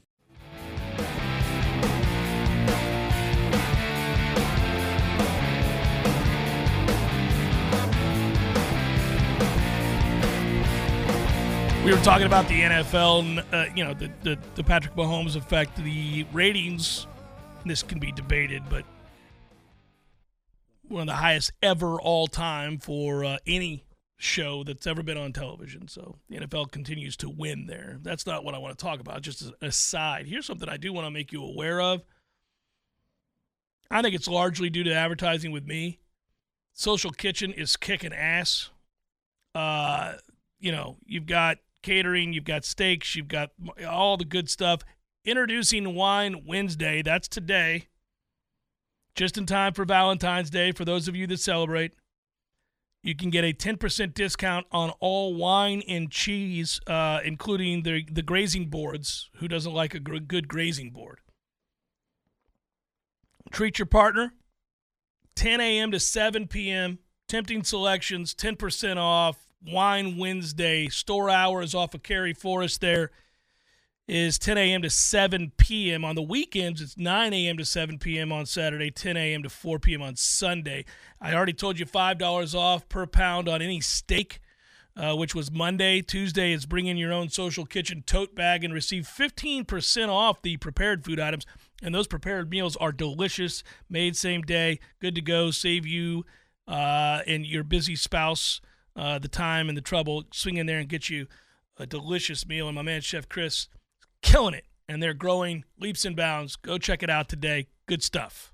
[11.85, 15.75] We were talking about the NFL, uh, you know, the, the, the Patrick Mahomes effect,
[15.77, 17.07] the ratings.
[17.65, 18.83] This can be debated, but
[20.89, 23.85] one of the highest ever all time for uh, any
[24.17, 25.87] show that's ever been on television.
[25.87, 27.97] So the NFL continues to win there.
[28.01, 29.21] That's not what I want to talk about.
[29.21, 32.01] Just as aside, here's something I do want to make you aware of.
[33.89, 35.99] I think it's largely due to advertising with me.
[36.73, 38.69] Social Kitchen is kicking ass.
[39.55, 40.13] Uh,
[40.59, 43.51] you know, you've got catering, you've got steaks, you've got
[43.87, 44.81] all the good stuff.
[45.25, 47.87] Introducing Wine Wednesday, that's today,
[49.19, 50.71] just in time for Valentine's Day.
[50.71, 51.91] For those of you that celebrate,
[53.03, 58.21] you can get a 10% discount on all wine and cheese, uh, including the, the
[58.21, 59.29] grazing boards.
[59.35, 61.19] Who doesn't like a gr- good grazing board?
[63.51, 64.35] Treat your partner.
[65.35, 65.91] 10 a.m.
[65.91, 66.99] to 7 p.m.
[67.27, 69.49] Tempting selections, 10% off.
[69.61, 70.87] Wine Wednesday.
[70.87, 73.11] Store hours off of Cary Forest there
[74.09, 74.81] is 10 a.m.
[74.81, 76.03] to 7 p.m.
[76.03, 77.57] On the weekends, it's 9 a.m.
[77.57, 78.31] to 7 p.m.
[78.31, 79.43] on Saturday, 10 a.m.
[79.43, 80.01] to 4 p.m.
[80.01, 80.85] on Sunday.
[81.21, 84.39] I already told you $5 off per pound on any steak,
[84.97, 86.01] uh, which was Monday.
[86.01, 90.57] Tuesday is bring in your own social kitchen tote bag and receive 15% off the
[90.57, 91.45] prepared food items.
[91.83, 96.25] And those prepared meals are delicious, made same day, good to go, save you
[96.67, 98.59] uh, and your busy spouse
[98.95, 100.23] uh, the time and the trouble.
[100.33, 101.27] Swing in there and get you
[101.77, 102.67] a delicious meal.
[102.67, 103.67] And my man, Chef Chris,
[104.21, 104.65] killing it.
[104.87, 106.55] And they're growing leaps and bounds.
[106.55, 107.67] Go check it out today.
[107.87, 108.51] Good stuff.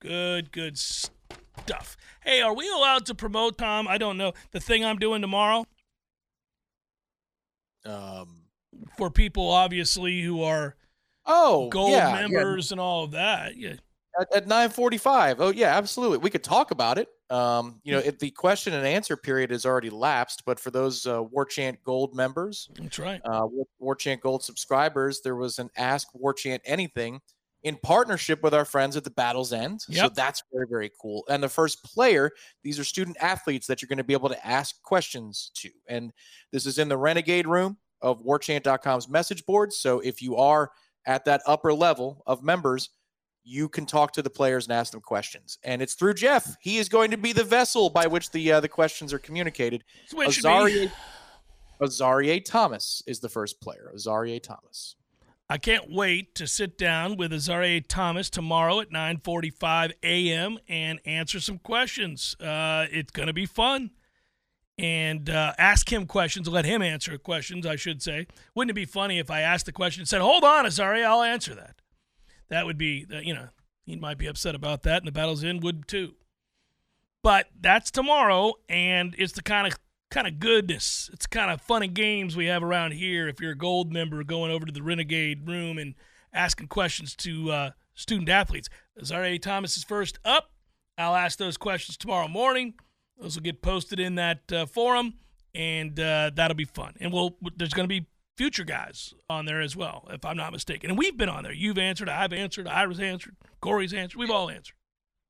[0.00, 1.96] Good, good stuff.
[2.22, 3.88] Hey, are we allowed to promote, Tom?
[3.88, 4.32] I don't know.
[4.52, 5.66] The thing I'm doing tomorrow?
[7.84, 8.42] Um,
[8.96, 10.76] For people, obviously, who are
[11.26, 13.56] oh, gold yeah, members and all of that.
[13.56, 13.70] Yeah.
[13.70, 13.76] yeah.
[14.20, 15.36] At, at 9:45.
[15.38, 16.18] Oh yeah, absolutely.
[16.18, 17.08] We could talk about it.
[17.30, 21.06] Um, you know, if the question and answer period has already lapsed, but for those
[21.06, 23.20] uh, War Chant Gold members, That's right.
[23.24, 23.46] uh,
[23.78, 27.20] War, Chant Gold subscribers, there was an Ask War Chant Anything
[27.62, 29.80] in partnership with our friends at the Battle's End.
[29.80, 31.24] So that's very, very cool.
[31.30, 32.30] And the first player,
[32.62, 35.70] these are student athletes that you're going to be able to ask questions to.
[35.88, 36.12] And
[36.52, 39.72] this is in the Renegade room of warchant.com's message board.
[39.72, 40.70] So if you are
[41.06, 42.90] at that upper level of members,
[43.44, 45.58] you can talk to the players and ask them questions.
[45.62, 46.56] And it's through Jeff.
[46.60, 49.84] He is going to be the vessel by which the uh, the questions are communicated.
[50.00, 50.48] That's the way it should be.
[50.48, 50.92] Azareye'h,
[51.80, 53.92] Azareye'h Thomas is the first player.
[53.94, 54.96] Azareye'h Thomas.
[55.48, 60.58] I can't wait to sit down with Azareye'h Thomas tomorrow at 9:45 a.m.
[60.68, 62.34] and answer some questions.
[62.40, 63.90] Uh, it's going to be fun,
[64.78, 66.48] and uh, ask him questions.
[66.48, 67.66] Let him answer questions.
[67.66, 68.26] I should say.
[68.54, 71.22] Wouldn't it be funny if I asked the question and said, "Hold on, Azareye'h, I'll
[71.22, 71.76] answer that."
[72.48, 73.48] That would be, uh, you know,
[73.84, 76.14] He might be upset about that, and the Battle's End would too.
[77.22, 79.78] But that's tomorrow, and it's the kind of
[80.10, 83.26] kind of goodness, it's kind of fun and games we have around here.
[83.26, 85.94] If you're a gold member, going over to the Renegade room and
[86.32, 88.68] asking questions to uh, student athletes.
[89.02, 90.50] Zaire Thomas is first up.
[90.96, 92.74] I'll ask those questions tomorrow morning.
[93.18, 95.14] Those will get posted in that uh, forum,
[95.52, 96.94] and uh, that'll be fun.
[97.00, 100.52] And we'll there's going to be future guys on there as well, if I'm not
[100.52, 100.90] mistaken.
[100.90, 101.52] And we've been on there.
[101.52, 104.18] You've answered, I've answered, Ira's answered, Corey's answered.
[104.18, 104.74] We've all answered.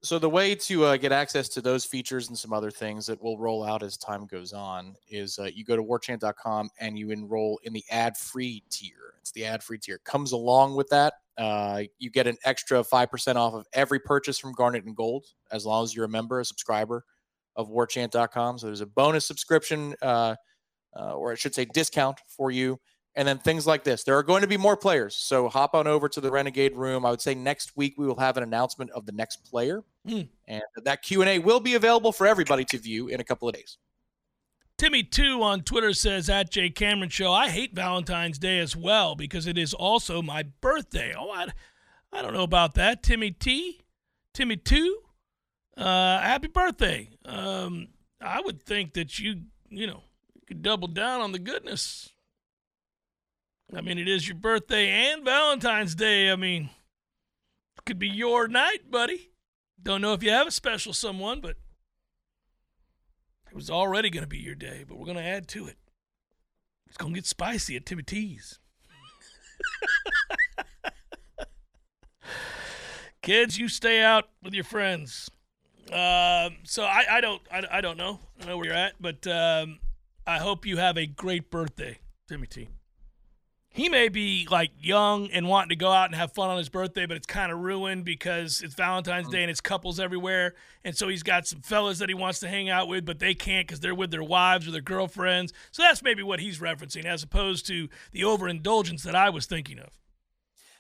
[0.03, 3.23] So the way to uh, get access to those features and some other things that
[3.23, 7.11] will roll out as time goes on is uh, you go to warchant.com and you
[7.11, 9.15] enroll in the ad-free tier.
[9.23, 9.99] It's the ad-free tier.
[10.05, 11.15] Comes along with that.
[11.39, 15.25] Uh, you get an extra five percent off of every purchase from Garnet and Gold,
[15.51, 17.03] as long as you're a member, a subscriber
[17.57, 18.59] of warchant.com.
[18.59, 20.35] So there's a bonus subscription, uh,
[20.95, 22.79] uh, or I should say, discount for you
[23.17, 24.05] and then things like this.
[24.05, 27.07] There are going to be more players, so hop on over to the Renegade room.
[27.07, 30.29] I would say next week we will have an announcement of the next player, mm.
[30.49, 33.49] and that Q and A will be available for everybody to view in a couple
[33.49, 33.79] of days.
[34.77, 39.15] Timmy two on Twitter says at Jay Cameron Show, I hate Valentine's Day as well
[39.15, 41.15] because it is also my birthday.
[41.17, 41.47] Oh, I,
[42.13, 43.05] I don't know about that.
[43.05, 43.81] Timmy T,
[44.33, 44.99] Timmy two,
[45.77, 47.09] uh, happy birthday.
[47.25, 47.87] Um,
[48.21, 50.03] I would think that you, you know,
[50.49, 52.11] could double down on the goodness.
[53.77, 56.31] I mean, it is your birthday and Valentine's Day.
[56.31, 56.71] I mean,
[57.77, 59.31] it could be your night, buddy.
[59.83, 61.57] Don't know if you have a special someone, but
[63.51, 65.77] it was already going to be your day, but we're going to add to it.
[66.87, 68.61] It's going to get spicy at Timmy T's.
[73.23, 75.29] Kids, you stay out with your friends.
[75.91, 78.21] Um, so I, I don't I, I don't know.
[78.37, 79.81] I don't know where you're at, but um,
[80.27, 82.69] I hope you have a great birthday, Timmy T
[83.75, 86.69] he may be like young and wanting to go out and have fun on his
[86.69, 90.55] birthday, but it's kind of ruined because it's Valentine's Day and it's couples everywhere.
[90.85, 93.35] And so he's got some fellas that he wants to hang out with, but they
[93.35, 95.53] can't because they're with their wives or their girlfriends.
[95.73, 99.81] So that's maybe what he's referencing as opposed to the overindulgence that I was thinking
[99.81, 99.89] of.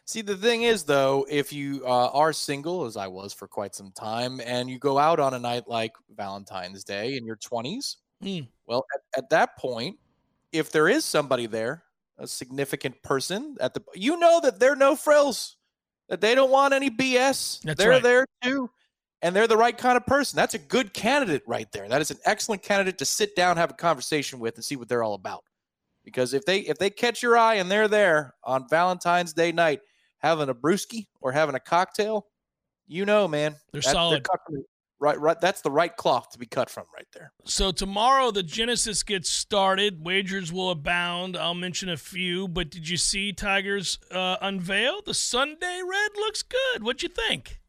[0.05, 3.75] See, the thing is, though, if you uh, are single, as I was for quite
[3.75, 7.97] some time, and you go out on a night like Valentine's Day in your 20s,
[8.23, 8.47] mm.
[8.67, 9.99] well, at, at that point,
[10.53, 11.84] if there is somebody there
[12.19, 15.57] a significant person at the you know that they're no frills
[16.09, 18.03] that they don't want any bs That's they're right.
[18.03, 18.71] there too
[19.25, 20.37] and they're the right kind of person.
[20.37, 21.89] That's a good candidate right there.
[21.89, 24.87] That is an excellent candidate to sit down have a conversation with and see what
[24.87, 25.45] they're all about.
[26.05, 29.81] Because if they if they catch your eye and they're there on valentine's day night
[30.19, 32.27] having a brewski or having a cocktail
[32.87, 34.17] you know man they're solid.
[34.17, 34.65] they're
[35.01, 37.33] right right that's the right cloth to be cut from right there.
[37.45, 40.05] So tomorrow the genesis gets started.
[40.05, 41.37] Wagers will abound.
[41.37, 45.03] I'll mention a few but did you see tigers uh, unveil?
[45.03, 46.83] The Sun Day Red looks good.
[46.83, 47.61] What'd you think?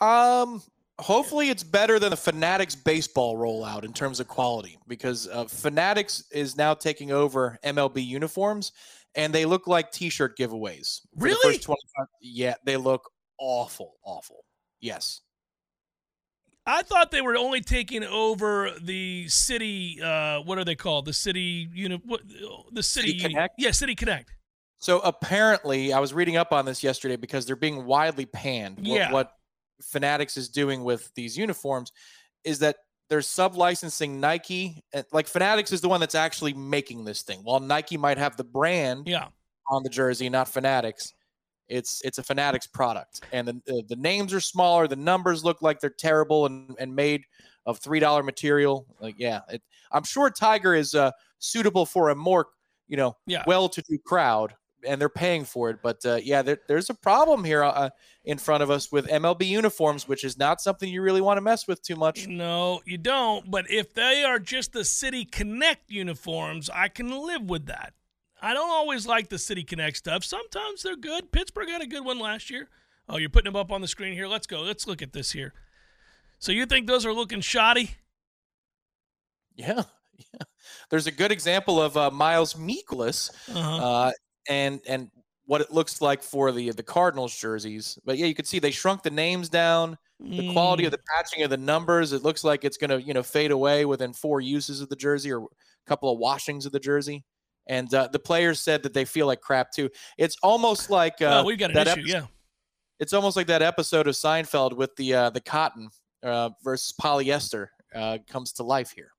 [0.00, 0.62] Um
[0.98, 6.24] hopefully it's better than the fanatics baseball rollout in terms of quality because uh, fanatics
[6.32, 8.72] is now taking over mlb uniforms
[9.14, 11.60] and they look like t-shirt giveaways really?
[12.22, 14.44] yeah they look awful awful.
[14.80, 15.20] Yes
[16.66, 20.00] I thought they were only taking over the city.
[20.02, 21.04] Uh, what are they called?
[21.04, 22.00] The city unit.
[22.04, 22.22] What
[22.72, 23.54] the city, city Connect?
[23.56, 24.32] Yeah, City Connect.
[24.78, 28.80] So apparently, I was reading up on this yesterday because they're being widely panned.
[28.80, 29.12] Yeah.
[29.12, 29.32] What, what
[29.82, 31.92] Fanatics is doing with these uniforms
[32.44, 32.76] is that
[33.08, 34.82] they're sub-licensing Nike.
[35.12, 38.44] Like Fanatics is the one that's actually making this thing, while Nike might have the
[38.44, 39.28] brand yeah.
[39.70, 41.14] on the jersey, not Fanatics.
[41.68, 44.86] It's it's a Fanatics product, and the the names are smaller.
[44.86, 47.22] The numbers look like they're terrible and, and made
[47.66, 48.86] of three dollar material.
[49.00, 52.46] Like yeah, it, I'm sure Tiger is uh, suitable for a more
[52.88, 53.42] you know yeah.
[53.46, 54.54] well-to-do crowd,
[54.86, 55.78] and they're paying for it.
[55.82, 57.90] But uh, yeah, there, there's a problem here uh,
[58.24, 61.42] in front of us with MLB uniforms, which is not something you really want to
[61.42, 62.26] mess with too much.
[62.26, 63.50] No, you don't.
[63.50, 67.94] But if they are just the City Connect uniforms, I can live with that.
[68.46, 70.22] I don't always like the City Connect stuff.
[70.22, 71.32] Sometimes they're good.
[71.32, 72.68] Pittsburgh had a good one last year.
[73.08, 74.28] Oh, you're putting them up on the screen here.
[74.28, 74.60] Let's go.
[74.60, 75.52] Let's look at this here.
[76.38, 77.96] So you think those are looking shoddy?
[79.56, 79.82] Yeah,
[80.32, 80.44] yeah.
[80.90, 83.84] There's a good example of uh, Miles Mikolas, uh-huh.
[83.84, 84.12] uh,
[84.48, 85.10] and and
[85.46, 87.98] what it looks like for the the Cardinals jerseys.
[88.04, 89.98] But yeah, you can see they shrunk the names down.
[90.20, 90.96] The quality of Mm.
[90.96, 93.84] the patching of the numbers, it looks like it's going to you know fade away
[93.86, 95.46] within four uses of the jersey or a
[95.88, 97.24] couple of washings of the jersey.
[97.66, 99.90] And uh, the players said that they feel like crap too.
[100.18, 102.00] It's almost like uh, oh, we've got an that issue.
[102.00, 102.26] episode- yeah.
[103.00, 105.88] it's almost like that episode of Seinfeld with the uh, the cotton
[106.22, 109.10] uh, versus polyester uh, comes to life here.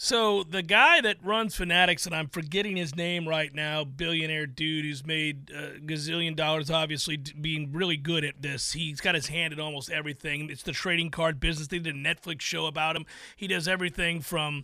[0.00, 4.84] So the guy that runs Fanatics, and I'm forgetting his name right now, billionaire dude
[4.84, 8.72] who's made a gazillion dollars, obviously being really good at this.
[8.72, 10.50] He's got his hand in almost everything.
[10.50, 11.66] It's the trading card business.
[11.66, 13.06] They did a Netflix show about him.
[13.34, 14.62] He does everything from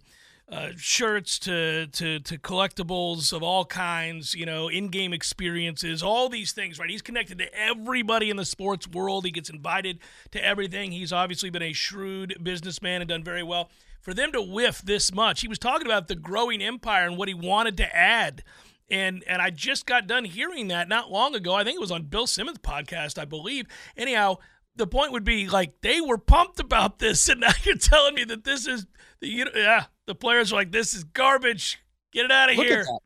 [0.50, 6.52] uh, shirts to, to to collectibles of all kinds, you know, in-game experiences, all these
[6.52, 6.90] things, right?
[6.90, 9.24] He's connected to everybody in the sports world.
[9.24, 10.00] He gets invited
[10.32, 10.92] to everything.
[10.92, 13.70] He's obviously been a shrewd businessman and done very well
[14.02, 15.40] for them to whiff this much.
[15.40, 18.44] He was talking about the growing empire and what he wanted to add.
[18.90, 21.54] And and I just got done hearing that not long ago.
[21.54, 23.66] I think it was on Bill Simmons' podcast, I believe.
[23.96, 24.36] Anyhow,
[24.76, 28.24] the point would be like they were pumped about this, and now you're telling me
[28.24, 28.86] that this is
[29.20, 31.78] the you yeah the players are like this is garbage.
[32.12, 32.84] Get it out of Look here.
[32.84, 32.98] That.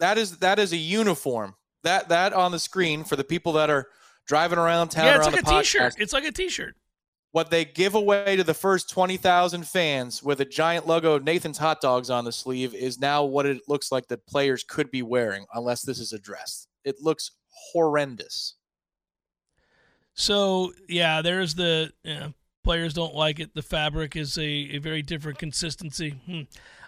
[0.00, 1.54] that is that is a uniform.
[1.82, 3.88] That that on the screen for the people that are
[4.26, 5.06] driving around town.
[5.06, 6.76] Yeah, it's like a shirt It's like a T-shirt
[7.34, 11.58] what they give away to the first 20,000 fans with a giant logo of Nathan's
[11.58, 15.02] hot dogs on the sleeve is now what it looks like that players could be
[15.02, 16.68] wearing unless this is a dress.
[16.84, 17.32] It looks
[17.72, 18.54] horrendous.
[20.14, 21.92] So, yeah, there's the
[22.64, 23.54] players don't like it.
[23.54, 26.20] The fabric is a, a very different consistency.
[26.26, 26.42] Hmm.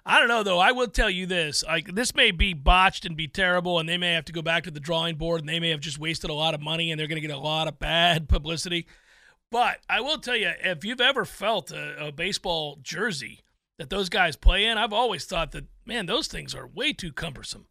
[0.04, 0.58] I don't know though.
[0.58, 3.98] I will tell you this: like this may be botched and be terrible, and they
[3.98, 6.30] may have to go back to the drawing board, and they may have just wasted
[6.30, 8.86] a lot of money, and they're going to get a lot of bad publicity.
[9.50, 13.44] But I will tell you, if you've ever felt a, a, baseball jersey
[13.78, 17.12] that those guys play in, I've always thought that, man, those things are way too
[17.12, 17.66] cumbersome.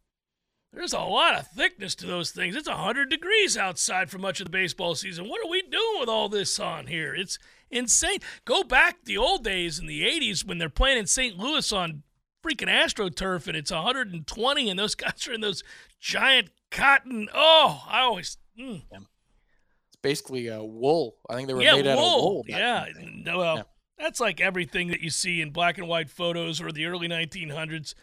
[0.72, 2.56] There's a lot of thickness to those things.
[2.56, 5.28] It's 100 degrees outside for much of the baseball season.
[5.28, 7.14] What are we doing with all this on here?
[7.14, 7.38] It's
[7.70, 8.18] insane.
[8.44, 11.36] Go back the old days in the 80s when they're playing in St.
[11.36, 12.02] Louis on
[12.44, 15.62] freaking AstroTurf and it's 120 and those guys are in those
[16.00, 17.28] giant cotton.
[17.34, 18.38] Oh, I always.
[18.58, 18.82] Mm.
[18.90, 18.98] Yeah
[20.06, 21.16] basically uh, wool.
[21.28, 21.92] I think they were yeah, made wool.
[21.92, 22.44] out of wool.
[22.46, 22.86] Yeah,
[23.26, 23.62] well, yeah.
[23.98, 27.94] that's like everything that you see in black and white photos or the early 1900s.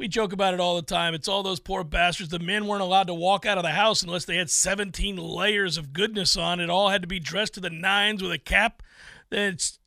[0.00, 1.12] We joke about it all the time.
[1.12, 2.30] It's all those poor bastards.
[2.30, 5.76] The men weren't allowed to walk out of the house unless they had 17 layers
[5.76, 6.58] of goodness on.
[6.58, 8.82] It all had to be dressed to the nines with a cap.
[9.28, 9.78] Then it's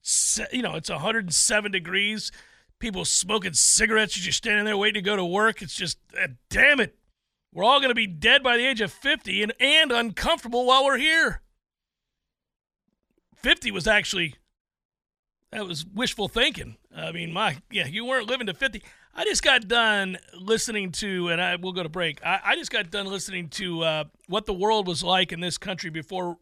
[0.51, 2.31] you know it's 107 degrees.
[2.77, 5.63] People smoking cigarettes as you're standing there waiting to go to work.
[5.63, 6.95] It's just, uh, damn it.
[7.51, 10.85] We're all going to be dead by the age of 50 and, and uncomfortable while
[10.85, 11.41] we're here.
[13.41, 14.35] 50 was actually
[15.51, 16.77] that was wishful thinking.
[16.95, 18.83] I mean, my yeah, you weren't living to 50.
[19.15, 22.23] I just got done listening to, and I will go to break.
[22.25, 25.59] I, I just got done listening to uh, what the world was like in this
[25.59, 26.37] country before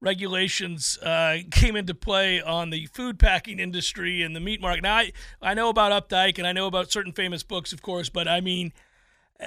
[0.00, 4.82] regulations uh, came into play on the food packing industry and the meat market.
[4.82, 8.08] Now, I, I know about Updike and I know about certain famous books, of course,
[8.08, 8.72] but I mean,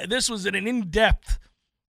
[0.08, 1.40] this was an in depth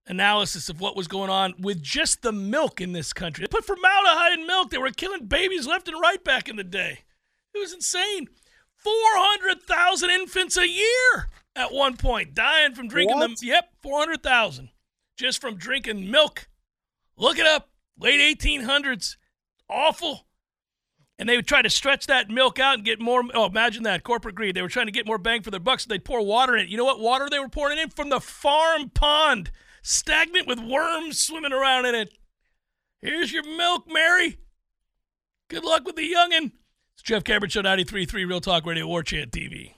[0.07, 3.43] analysis of what was going on with just the milk in this country.
[3.43, 4.71] They put formaldehyde in milk.
[4.71, 7.01] They were killing babies left and right back in the day.
[7.53, 8.29] It was insane.
[8.89, 13.29] 400,000 infants a year at one point dying from drinking what?
[13.29, 13.35] them.
[13.43, 14.71] Yep, 400,000
[15.17, 16.49] just from drinking milk.
[17.17, 17.71] Look it up.
[17.99, 19.17] Late 1800s.
[19.69, 20.27] Awful.
[21.19, 23.23] And they would try to stretch that milk out and get more.
[23.35, 24.55] Oh, imagine that corporate greed.
[24.55, 25.85] They were trying to get more bang for their bucks.
[25.85, 26.69] So they'd pour water in it.
[26.69, 27.91] You know what water they were pouring in?
[27.91, 29.51] From the farm pond
[29.83, 32.17] stagnant with worms swimming around in it.
[33.03, 34.39] Here's your milk, Mary.
[35.49, 36.53] Good luck with the youngin'.
[36.99, 39.75] It's Jeff Cameron Show 93.3 Real Talk Radio War Chant TV.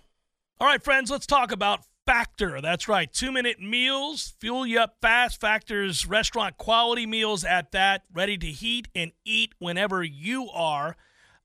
[0.58, 2.62] All right, friends, let's talk about Factor.
[2.62, 3.12] That's right.
[3.12, 5.38] Two minute meals, fuel you up fast.
[5.38, 10.96] Factor's restaurant quality meals at that, ready to heat and eat whenever you are.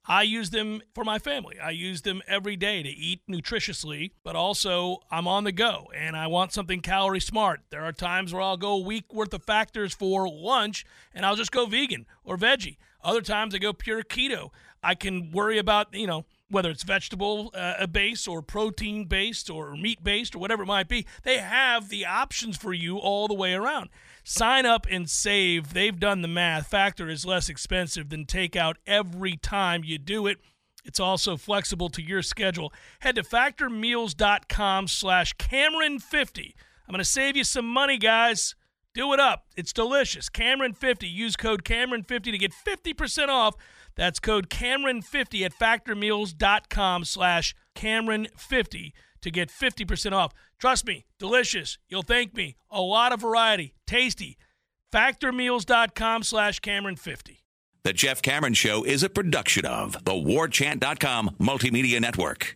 [0.08, 1.60] I use them for my family.
[1.60, 6.16] I use them every day to eat nutritiously, but also I'm on the go and
[6.16, 7.62] I want something calorie smart.
[7.70, 11.36] There are times where I'll go a week worth of factors for lunch and I'll
[11.36, 12.78] just go vegan or veggie.
[13.06, 14.50] Other times I go pure keto.
[14.82, 19.76] I can worry about, you know, whether it's vegetable uh, based or protein based or
[19.76, 21.06] meat based or whatever it might be.
[21.24, 23.90] They have the options for you all the way around.
[24.24, 25.74] Sign up and save.
[25.74, 26.68] They've done the math.
[26.68, 30.40] Factor is less expensive than takeout every time you do it.
[30.84, 32.74] It's also flexible to your schedule.
[33.00, 36.54] Head to factormeals.com slash Cameron50.
[36.88, 38.56] I'm going to save you some money, guys.
[38.96, 39.46] Do it up.
[39.58, 40.30] It's delicious.
[40.30, 41.12] Cameron50.
[41.12, 43.56] Use code Cameron50 to get 50% off.
[43.96, 50.32] That's code Cameron50 at factormeals.com slash Cameron50 to get 50% off.
[50.58, 51.78] Trust me, delicious.
[51.90, 52.56] You'll thank me.
[52.72, 54.38] A lot of variety, tasty.
[54.94, 57.40] Factormeals.com slash Cameron50.
[57.84, 62.56] The Jeff Cameron Show is a production of the WarChant.com Multimedia Network.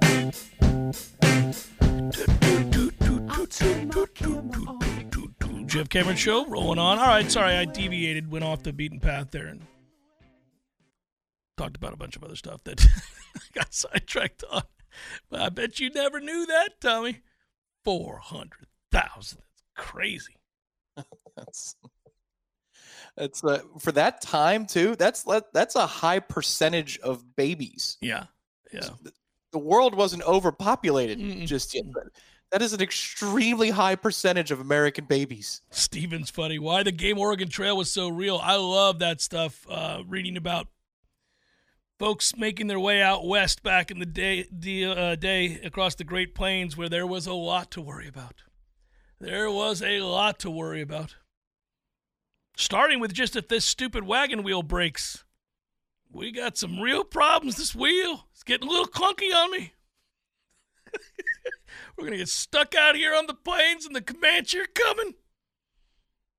[5.89, 6.97] Cameron Show rolling on.
[6.97, 9.61] All right, sorry, I deviated, went off the beaten path there, and
[11.57, 12.85] talked about a bunch of other stuff that
[13.53, 14.63] got sidetracked on.
[15.29, 17.21] But I bet you never knew that, Tommy.
[17.83, 19.39] Four hundred thousand.
[19.39, 20.37] That's crazy.
[21.37, 21.75] that's
[23.17, 24.95] that's uh, for that time too.
[24.97, 27.97] That's that's a high percentage of babies.
[28.01, 28.25] Yeah,
[28.73, 28.89] yeah.
[29.51, 31.45] The world wasn't overpopulated Mm-mm.
[31.45, 31.83] just yet.
[32.51, 35.61] That is an extremely high percentage of American babies.
[35.69, 36.59] Steven's funny.
[36.59, 38.39] Why the game Oregon Trail was so real.
[38.43, 39.65] I love that stuff.
[39.69, 40.67] Uh, reading about
[41.97, 46.03] folks making their way out west back in the day, the, uh, day across the
[46.03, 48.41] Great Plains where there was a lot to worry about.
[49.19, 51.15] There was a lot to worry about.
[52.57, 55.23] Starting with just if this stupid wagon wheel breaks.
[56.11, 57.55] We got some real problems.
[57.55, 59.73] This wheel is getting a little clunky on me.
[61.97, 65.15] We're going to get stuck out here on the plains and the Comanche are coming.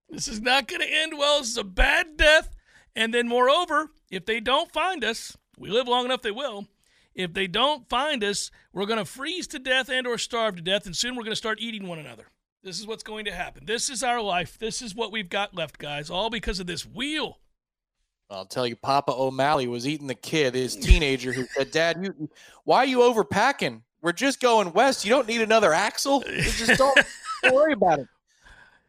[0.08, 1.38] This is not going to end well.
[1.38, 2.54] This is a bad death.
[2.94, 6.66] And then, moreover, if they don't find us, we live long enough they will.
[7.14, 10.62] If they don't find us, we're going to freeze to death and or starve to
[10.62, 12.24] death, and soon we're going to start eating one another.
[12.62, 13.66] This is what's going to happen.
[13.66, 14.58] This is our life.
[14.58, 17.38] This is what we've got left, guys, all because of this wheel.
[18.30, 22.30] I'll tell you, Papa O'Malley was eating the kid, his teenager, who said, "Dad, you,
[22.64, 23.82] why are you overpacking?
[24.02, 25.04] We're just going west.
[25.04, 26.22] You don't need another axle.
[26.28, 26.98] You just don't,
[27.42, 28.08] don't worry about it."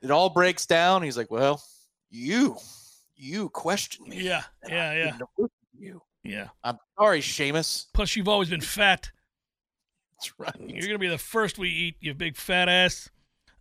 [0.02, 1.02] It all breaks down.
[1.04, 1.62] He's like, "Well,
[2.10, 2.58] you,
[3.16, 4.22] you question me.
[4.22, 5.48] Yeah, yeah, yeah,
[5.80, 6.02] You.
[6.24, 6.48] yeah.
[6.64, 7.86] I'm sorry, Seamus.
[7.94, 9.12] Plus, you've always been fat.
[10.16, 10.56] That's right.
[10.60, 13.10] You're gonna be the first we eat, you big fat ass.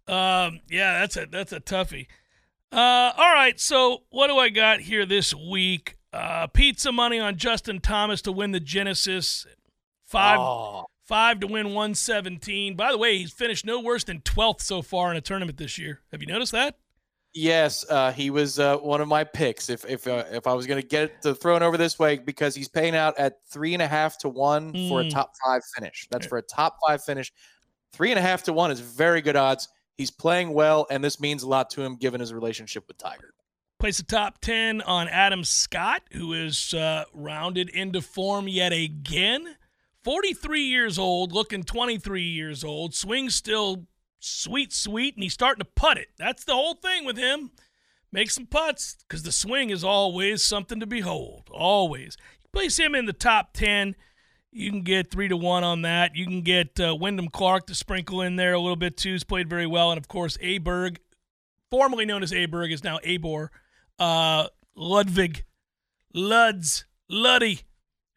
[0.09, 2.07] Um, yeah, that's a that's a toughie.
[2.73, 5.97] Uh, all right, so what do I got here this week?
[6.13, 9.47] Uh, pizza money on Justin Thomas to win the Genesis.
[10.07, 12.75] Five Oh, five to win 117.
[12.75, 15.77] By the way, he's finished no worse than 12th so far in a tournament this
[15.77, 16.01] year.
[16.11, 16.77] Have you noticed that?
[17.35, 19.69] yes, uh, he was uh, one of my picks.
[19.71, 22.55] If if uh, if I was going to get to thrown over this way, because
[22.55, 25.11] he's paying out at three and a half to one for a Mm.
[25.11, 26.07] top five finish.
[26.11, 27.31] That's for a top five finish.
[27.93, 29.69] Three and a half to one is very good odds.
[29.99, 33.35] He's playing well, and this means a lot to him given his relationship with Tiger.
[33.79, 39.57] Place the top 10 on Adam Scott, who is uh, rounded into form yet again.
[40.05, 42.95] 43 years old, looking 23 years old.
[42.95, 43.87] Swing still
[44.19, 46.09] sweet, sweet, and he's starting to putt it.
[46.19, 47.51] That's the whole thing with him.
[48.11, 51.49] Make some putts because the swing is always something to behold.
[51.51, 52.17] Always.
[52.53, 53.95] Place him in the top 10.
[54.51, 56.15] You can get three to one on that.
[56.15, 59.13] You can get uh, Wyndham Clark to sprinkle in there a little bit too.
[59.13, 59.91] He's played very well.
[59.91, 60.99] And of course, Aberg,
[61.71, 63.49] formerly known as Aberg, is now Abor.
[63.99, 65.45] Uh, Ludwig,
[66.15, 67.61] Luds, Luddy,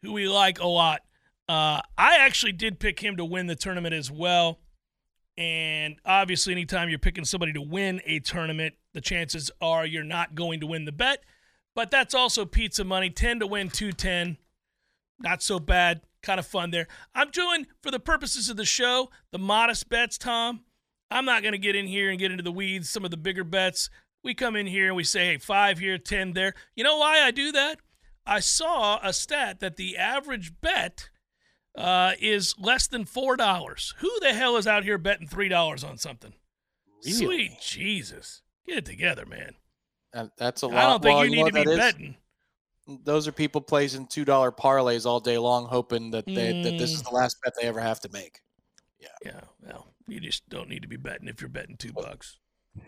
[0.02, 1.00] who we like a lot.
[1.48, 4.60] Uh, I actually did pick him to win the tournament as well.
[5.38, 10.34] And obviously, anytime you're picking somebody to win a tournament, the chances are you're not
[10.34, 11.22] going to win the bet.
[11.74, 14.38] But that's also pizza money 10 to win 210.
[15.20, 16.00] Not so bad.
[16.22, 16.88] Kind of fun there.
[17.14, 20.62] I'm doing, for the purposes of the show, the modest bets, Tom.
[21.10, 23.16] I'm not going to get in here and get into the weeds, some of the
[23.16, 23.90] bigger bets.
[24.24, 26.54] We come in here and we say, hey, five here, 10 there.
[26.74, 27.78] You know why I do that?
[28.26, 31.10] I saw a stat that the average bet
[31.76, 33.94] uh, is less than $4.
[33.98, 36.32] Who the hell is out here betting $3 on something?
[37.04, 37.16] Really?
[37.16, 38.42] Sweet Jesus.
[38.66, 39.54] Get it together, man.
[40.12, 40.76] And that's a lot.
[40.76, 41.76] I don't think well, you know need to be is?
[41.76, 42.16] betting.
[43.04, 46.92] Those are people placing two dollar parlays all day long, hoping that they that this
[46.92, 47.08] is Mm.
[47.10, 48.40] the last bet they ever have to make.
[49.24, 52.38] Yeah, well, you just don't need to be betting if you're betting two bucks.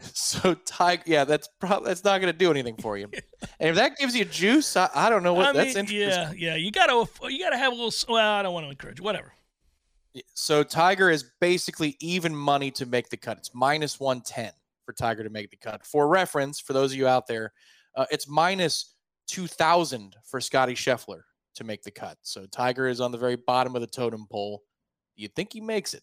[0.01, 3.09] So Tiger, yeah, that's probably that's not going to do anything for you.
[3.59, 6.39] and if that gives you juice, I, I don't know what I that's mean, interesting.
[6.39, 7.93] yeah, yeah, you gotta, you gotta have a little.
[8.09, 9.01] Well, I don't want to encourage.
[9.01, 9.33] Whatever.
[10.35, 13.39] So Tiger is basically even money to make the cut.
[13.39, 14.53] It's minus one ten
[14.85, 15.87] for Tiger to make the cut.
[15.87, 17.53] For reference, for those of you out there,
[17.95, 18.95] uh, it's minus
[19.27, 21.21] two thousand for Scottie Scheffler
[21.55, 22.19] to make the cut.
[22.23, 24.63] So Tiger is on the very bottom of the totem pole.
[25.17, 26.03] You think he makes it?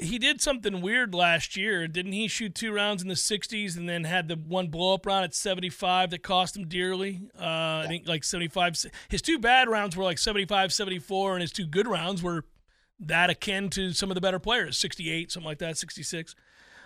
[0.00, 2.28] He did something weird last year, didn't he?
[2.28, 5.34] Shoot two rounds in the 60s and then had the one blow up round at
[5.34, 7.22] 75 that cost him dearly.
[7.36, 8.86] Uh, I think like 75.
[9.08, 12.44] His two bad rounds were like 75, 74, and his two good rounds were
[13.00, 16.34] that akin to some of the better players 68, something like that, 66.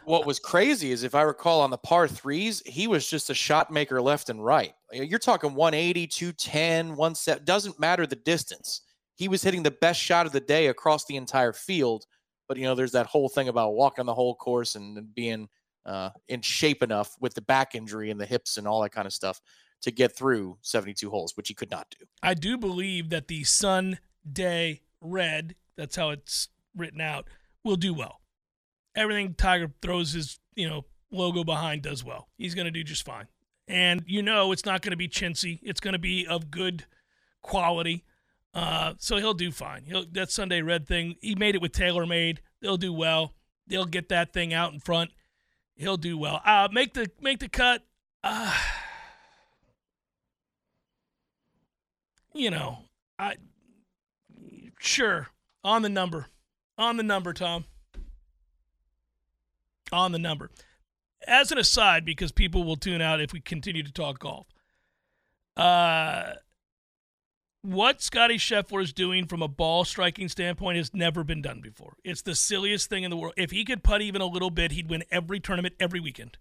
[0.05, 3.35] What was crazy is if I recall on the par threes, he was just a
[3.35, 4.73] shot maker left and right.
[4.93, 8.81] You're talking 180, 210, one set, doesn't matter the distance.
[9.15, 12.07] He was hitting the best shot of the day across the entire field.
[12.53, 15.49] But, you know, there's that whole thing about walking the whole course and being
[15.87, 19.07] uh, in shape enough with the back injury and the hips and all that kind
[19.07, 19.41] of stuff
[19.81, 22.05] to get through 72 holes, which he could not do.
[22.23, 24.01] I do believe that the Sun
[24.31, 27.27] Day Red, that's how it's written out,
[27.65, 28.21] will do well.
[28.95, 32.29] everything Tiger throws his you know logo behind does well.
[32.37, 33.29] He's going to do just fine.
[33.67, 35.59] And you know it's not going to be chintzy.
[35.63, 36.85] It's going to be of good
[37.41, 38.05] quality.
[38.55, 39.85] Uh, so he'll do fine.
[39.85, 41.17] He'll that Sun Day Red thing.
[41.21, 42.39] He made it with TaylorMade.
[42.61, 43.35] They'll do well.
[43.67, 45.11] They'll get that thing out in front.
[45.75, 46.41] He'll do well.
[46.45, 47.83] Uh, make the make the cut.
[48.23, 48.55] Uh,
[52.35, 52.79] you know,
[53.19, 53.37] I
[54.79, 55.29] sure
[55.65, 56.27] on the number,
[56.77, 57.65] on the number, Tom.
[59.93, 60.51] On the number.
[61.27, 64.47] As an aside, because people will tune out if we continue to talk golf.
[65.57, 66.33] Uh,
[67.63, 71.97] what Scottie Scheffler is doing from a ball striking standpoint has never been done before.
[72.05, 73.35] It's the silliest thing in the world.
[73.37, 76.39] If he could putt even a little bit, he'd win every tournament every weekend.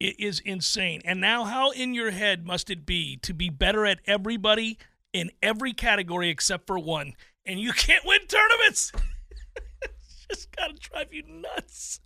[0.00, 1.00] It is insane.
[1.04, 4.76] And now, how in your head must it be to be better at everybody
[5.12, 7.14] in every category except for one,
[7.46, 8.90] and you can't win tournaments?
[9.82, 12.00] it's just got to drive you nuts.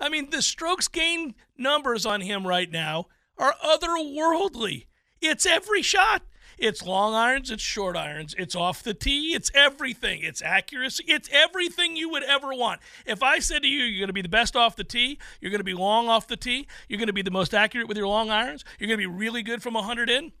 [0.00, 3.06] I mean, the strokes gain numbers on him right now
[3.38, 4.86] are otherworldly.
[5.20, 6.22] It's every shot.
[6.58, 10.20] It's long irons, it's short irons, it's off the tee, it's everything.
[10.22, 12.80] It's accuracy, it's everything you would ever want.
[13.06, 15.50] If I said to you, you're going to be the best off the tee, you're
[15.50, 17.96] going to be long off the tee, you're going to be the most accurate with
[17.96, 20.32] your long irons, you're going to be really good from 100 in,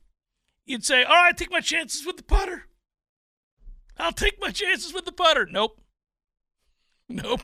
[0.66, 2.66] you'd say, all right, take my chances with the putter.
[3.98, 5.46] I'll take my chances with the putter.
[5.50, 5.80] Nope.
[7.08, 7.42] Nope.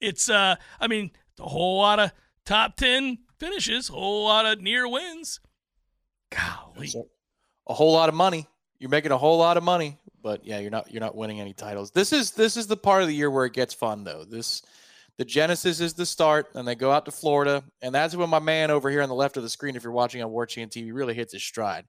[0.00, 2.12] It's, uh, I mean, a whole lot of
[2.44, 5.40] top 10 finishes, a whole lot of near wins.
[6.30, 6.92] Golly
[7.70, 8.46] a whole lot of money.
[8.80, 11.52] You're making a whole lot of money, but yeah, you're not you're not winning any
[11.52, 11.92] titles.
[11.92, 14.24] This is this is the part of the year where it gets fun though.
[14.24, 14.62] This
[15.18, 18.38] the Genesis is the start, and they go out to Florida, and that's when my
[18.38, 20.72] man over here on the left of the screen, if you're watching on War Chant
[20.72, 21.84] TV, really hits his stride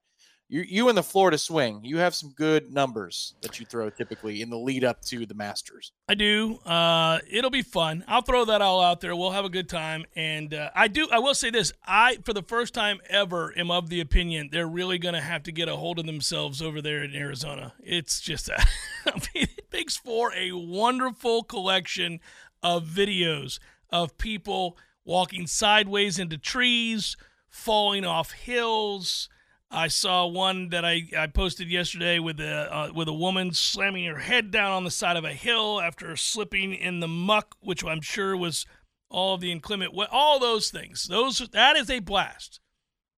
[0.52, 4.42] you you in the Florida swing, you have some good numbers that you throw typically
[4.42, 5.92] in the lead up to the Masters.
[6.06, 6.58] I do.
[6.66, 8.04] Uh, it'll be fun.
[8.06, 9.16] I'll throw that all out there.
[9.16, 10.04] We'll have a good time.
[10.14, 11.08] And uh, I do.
[11.10, 14.68] I will say this: I, for the first time ever, am of the opinion they're
[14.68, 17.72] really going to have to get a hold of themselves over there in Arizona.
[17.82, 18.50] It's just,
[19.06, 22.20] I mean, it makes for a wonderful collection
[22.62, 27.16] of videos of people walking sideways into trees,
[27.48, 29.30] falling off hills
[29.72, 34.04] I saw one that I, I posted yesterday with a uh, with a woman slamming
[34.04, 37.82] her head down on the side of a hill after slipping in the muck, which
[37.82, 38.66] I'm sure was
[39.08, 41.06] all the inclement all those things.
[41.08, 42.60] Those that is a blast.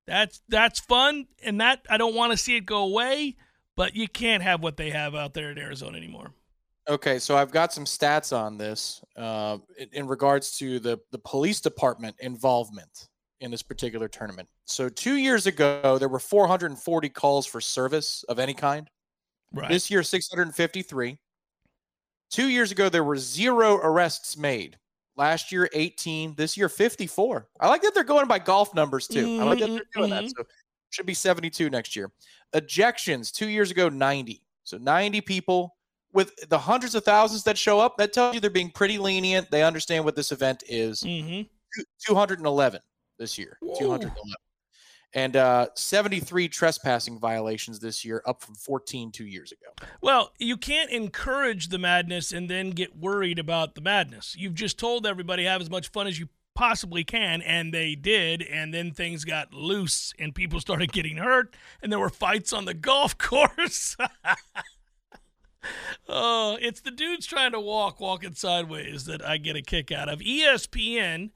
[0.07, 3.37] That's that's fun, and that I don't want to see it go away.
[3.77, 6.33] But you can't have what they have out there in Arizona anymore.
[6.89, 11.19] Okay, so I've got some stats on this uh, in, in regards to the the
[11.19, 13.09] police department involvement
[13.41, 14.49] in this particular tournament.
[14.65, 18.89] So two years ago, there were 440 calls for service of any kind.
[19.53, 19.69] Right.
[19.69, 21.19] This year, 653.
[22.31, 24.79] Two years ago, there were zero arrests made.
[25.17, 26.35] Last year, 18.
[26.35, 27.49] This year, 54.
[27.61, 29.27] I like that they're going by golf numbers too.
[29.27, 30.27] Mm-hmm, I like that they're doing mm-hmm.
[30.27, 30.35] that.
[30.37, 30.45] So
[30.91, 32.11] should be 72 next year.
[32.55, 34.41] Ejections, two years ago, 90.
[34.65, 35.77] So 90 people
[36.13, 37.99] with the hundreds of thousands that show up.
[37.99, 39.51] That tells you they're being pretty lenient.
[39.51, 41.03] They understand what this event is.
[41.03, 41.43] Mm-hmm.
[42.07, 42.81] 211
[43.19, 43.59] this year.
[43.79, 44.13] 211.
[45.17, 49.87] And uh, 73 trespassing violations this year, up from 14 two years ago.
[50.01, 54.35] Well, you can't encourage the madness and then get worried about the madness.
[54.37, 58.43] You've just told everybody have as much fun as you possibly can, and they did.
[58.43, 62.65] And then things got loose, and people started getting hurt, and there were fights on
[62.65, 63.97] the golf course.
[66.09, 70.09] oh, it's the dudes trying to walk, walking sideways that I get a kick out
[70.09, 70.19] of.
[70.19, 71.31] ESPN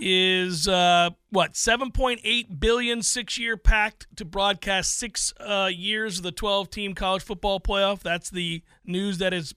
[0.00, 6.32] is uh, what 7.8 billion six year pact to broadcast six uh, years of the
[6.32, 8.00] 12 team college football playoff.
[8.00, 9.54] That's the news that has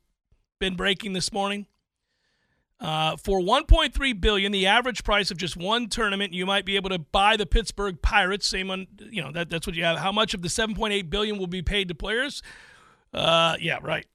[0.59, 1.67] been breaking this morning.
[2.79, 6.89] Uh, for 1.3 billion, the average price of just one tournament, you might be able
[6.89, 8.45] to buy the Pittsburgh Pirates.
[8.45, 9.99] Same on, you know, that, that's what you have.
[9.99, 12.43] How much of the 7.8 billion will be paid to players?
[13.13, 14.05] Uh, yeah, right.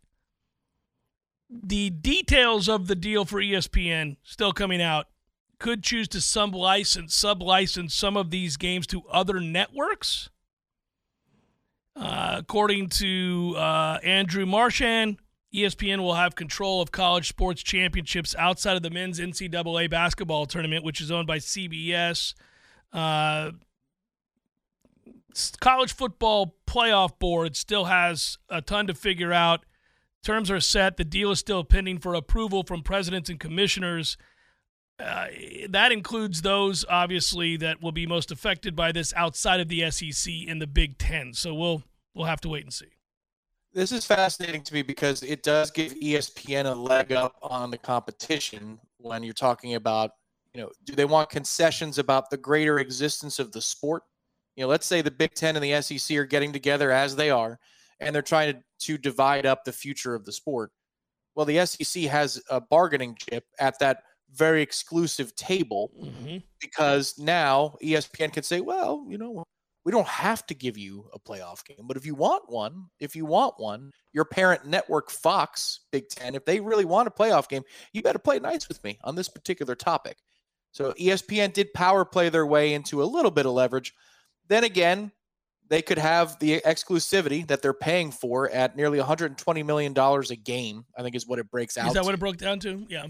[1.49, 5.07] The details of the deal for ESPN still coming out
[5.59, 10.31] could choose to sub-license, sub-license some of these games to other networks.
[11.97, 15.19] Uh, according to uh, Andrew Marchand,
[15.53, 20.85] ESPN will have control of college sports championships outside of the men's NCAA basketball tournament,
[20.85, 22.35] which is owned by CBS.
[22.93, 23.53] Uh,
[25.61, 29.65] college football playoff board still has a ton to figure out.
[30.23, 30.97] Terms are set.
[30.97, 34.17] The deal is still pending for approval from presidents and commissioners.
[34.99, 35.27] Uh,
[35.69, 40.33] that includes those obviously that will be most affected by this outside of the SEC
[40.49, 41.33] and the Big Ten.
[41.33, 41.85] So we'll
[42.15, 42.89] we'll have to wait and see.
[43.73, 47.79] This is fascinating to me because it does give ESPN a leg up on the
[47.79, 50.13] competition when you're talking about,
[50.53, 54.03] you know, do they want concessions about the greater existence of the sport?
[54.57, 57.31] You know, let's say the Big Ten and the SEC are getting together as they
[57.31, 57.61] are,
[58.01, 60.73] and they're trying to, to divide up the future of the sport.
[61.37, 64.03] Well, the SEC has a bargaining chip at that
[64.35, 66.39] very exclusive table Mm-hmm.
[66.61, 69.43] because now ESPN can say, well, you know,
[69.85, 73.17] we don't have to give you a playoff game, but if you want one, if
[73.17, 77.49] you want one, your parent network Fox, Big Ten, if they really want a playoff
[77.49, 77.63] game,
[77.93, 80.19] you better play nice with me on this particular topic.
[80.73, 83.95] So ESPN did power play their way into a little bit of leverage.
[84.49, 85.11] Then again,
[85.71, 90.37] they could have the exclusivity that they're paying for at nearly 120 million dollars a
[90.37, 90.85] game.
[90.97, 91.89] I think is what it breaks out.
[91.89, 92.87] Is that what it broke down to?
[92.89, 93.07] Yeah.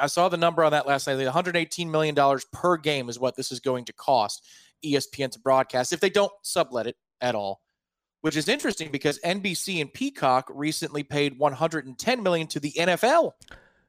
[0.00, 1.16] I saw the number on that last night.
[1.16, 4.44] 118 million dollars per game is what this is going to cost
[4.84, 7.60] ESPN to broadcast if they don't sublet it at all.
[8.22, 13.32] Which is interesting because NBC and Peacock recently paid 110 million to the NFL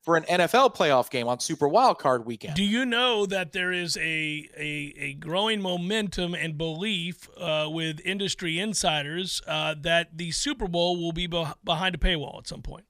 [0.02, 2.56] for an NFL playoff game on Super Wild Card weekend.
[2.56, 8.00] Do you know that there is a a, a growing momentum and belief uh, with
[8.06, 12.62] industry insiders uh, that the Super Bowl will be beh behind a paywall at some
[12.62, 12.86] point?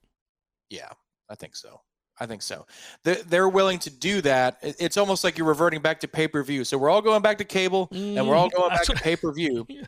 [0.70, 0.90] Yeah,
[1.28, 1.80] I think so.
[2.20, 2.66] I think so.
[3.04, 4.58] They're, they're willing to do that.
[4.62, 6.62] It's almost like you're reverting back to pay per view.
[6.64, 9.16] So we're all going back to cable and we're all Mm, going back to pay
[9.16, 9.66] per view.
[9.68, 9.86] Yeah.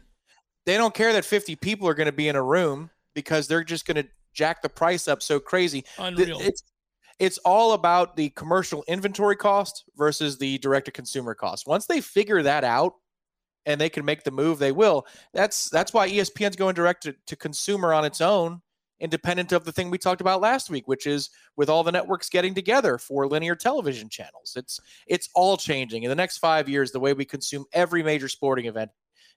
[0.67, 3.63] They don't care that 50 people are going to be in a room because they're
[3.65, 5.85] just going to jack the price up so crazy.
[5.99, 6.39] Unreal.
[6.41, 6.63] It's
[7.19, 11.67] it's all about the commercial inventory cost versus the direct to consumer cost.
[11.67, 12.95] Once they figure that out
[13.67, 15.07] and they can make the move, they will.
[15.33, 18.63] That's that's why ESPN's going direct to, to consumer on its own,
[19.05, 22.31] independent of the thing we talked about last week, which is with all the networks
[22.31, 24.55] getting together for linear television channels.
[24.57, 26.03] It's it's all changing.
[26.05, 28.91] In the next five years, the way we consume every major sporting event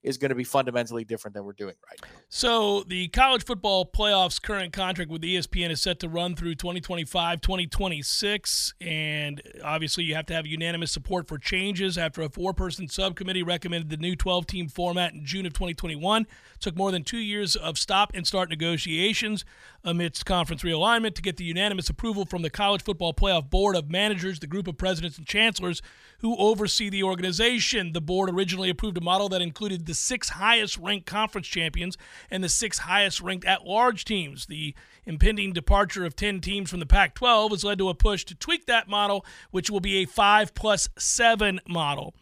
[0.03, 2.19] is going to be fundamentally different than we're doing right now.
[2.29, 7.41] So the college football playoffs current contract with ESPN is set to run through 2025,
[7.41, 13.43] 2026, and obviously you have to have unanimous support for changes after a four-person subcommittee
[13.43, 16.21] recommended the new 12-team format in June of 2021.
[16.21, 16.27] It
[16.59, 19.43] took more than 2 years of stop and start negotiations
[19.83, 23.89] amidst conference realignment to get the unanimous approval from the College Football Playoff Board of
[23.89, 25.81] Managers, the group of presidents and chancellors
[26.19, 27.93] who oversee the organization.
[27.93, 31.97] The board originally approved a model that included the six highest ranked conference champions
[32.29, 34.45] and the six highest ranked at large teams.
[34.45, 34.75] The
[35.05, 38.35] impending departure of 10 teams from the Pac 12 has led to a push to
[38.35, 42.13] tweak that model, which will be a 5 plus 7 model.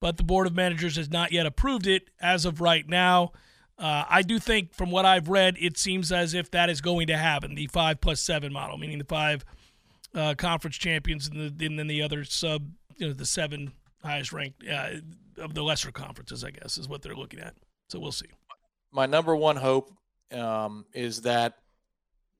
[0.00, 3.32] But the board of managers has not yet approved it as of right now.
[3.78, 7.06] Uh, I do think, from what I've read, it seems as if that is going
[7.06, 9.44] to happen the 5 plus 7 model, meaning the five
[10.14, 14.32] uh, conference champions and, the, and then the other sub, you know, the seven highest
[14.32, 14.90] ranked uh,
[15.38, 17.54] of the lesser conferences, I guess, is what they're looking at.
[17.88, 18.26] So we'll see.
[18.90, 19.90] my number one hope
[20.32, 21.54] um, is that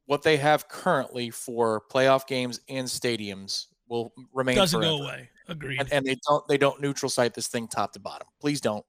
[0.06, 4.98] what they have currently for playoff games and stadiums will remain Doesn't forever.
[4.98, 5.30] go away.
[5.48, 5.80] Agreed.
[5.80, 8.26] And, and they don't they don't neutral site this thing top to bottom.
[8.40, 8.84] Please don't.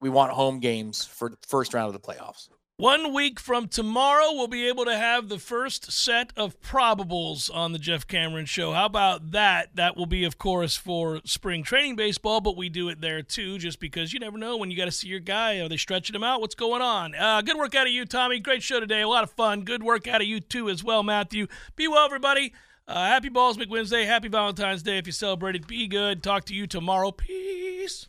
[0.00, 2.48] We want home games for the first round of the playoffs.
[2.78, 7.72] One week from tomorrow, we'll be able to have the first set of probables on
[7.72, 8.74] the Jeff Cameron Show.
[8.74, 9.74] How about that?
[9.76, 13.56] That will be, of course, for spring training baseball, but we do it there too,
[13.56, 15.56] just because you never know when you got to see your guy.
[15.60, 16.42] Are they stretching him out?
[16.42, 17.14] What's going on?
[17.14, 18.40] Uh, good work out of you, Tommy.
[18.40, 19.00] Great show today.
[19.00, 19.62] A lot of fun.
[19.62, 21.46] Good work out of you too, as well, Matthew.
[21.76, 22.52] Be well, everybody.
[22.86, 24.04] Uh, happy Balls McWednesday.
[24.04, 24.98] Happy Valentine's Day.
[24.98, 26.22] If you celebrated, be good.
[26.22, 27.10] Talk to you tomorrow.
[27.10, 28.08] Peace.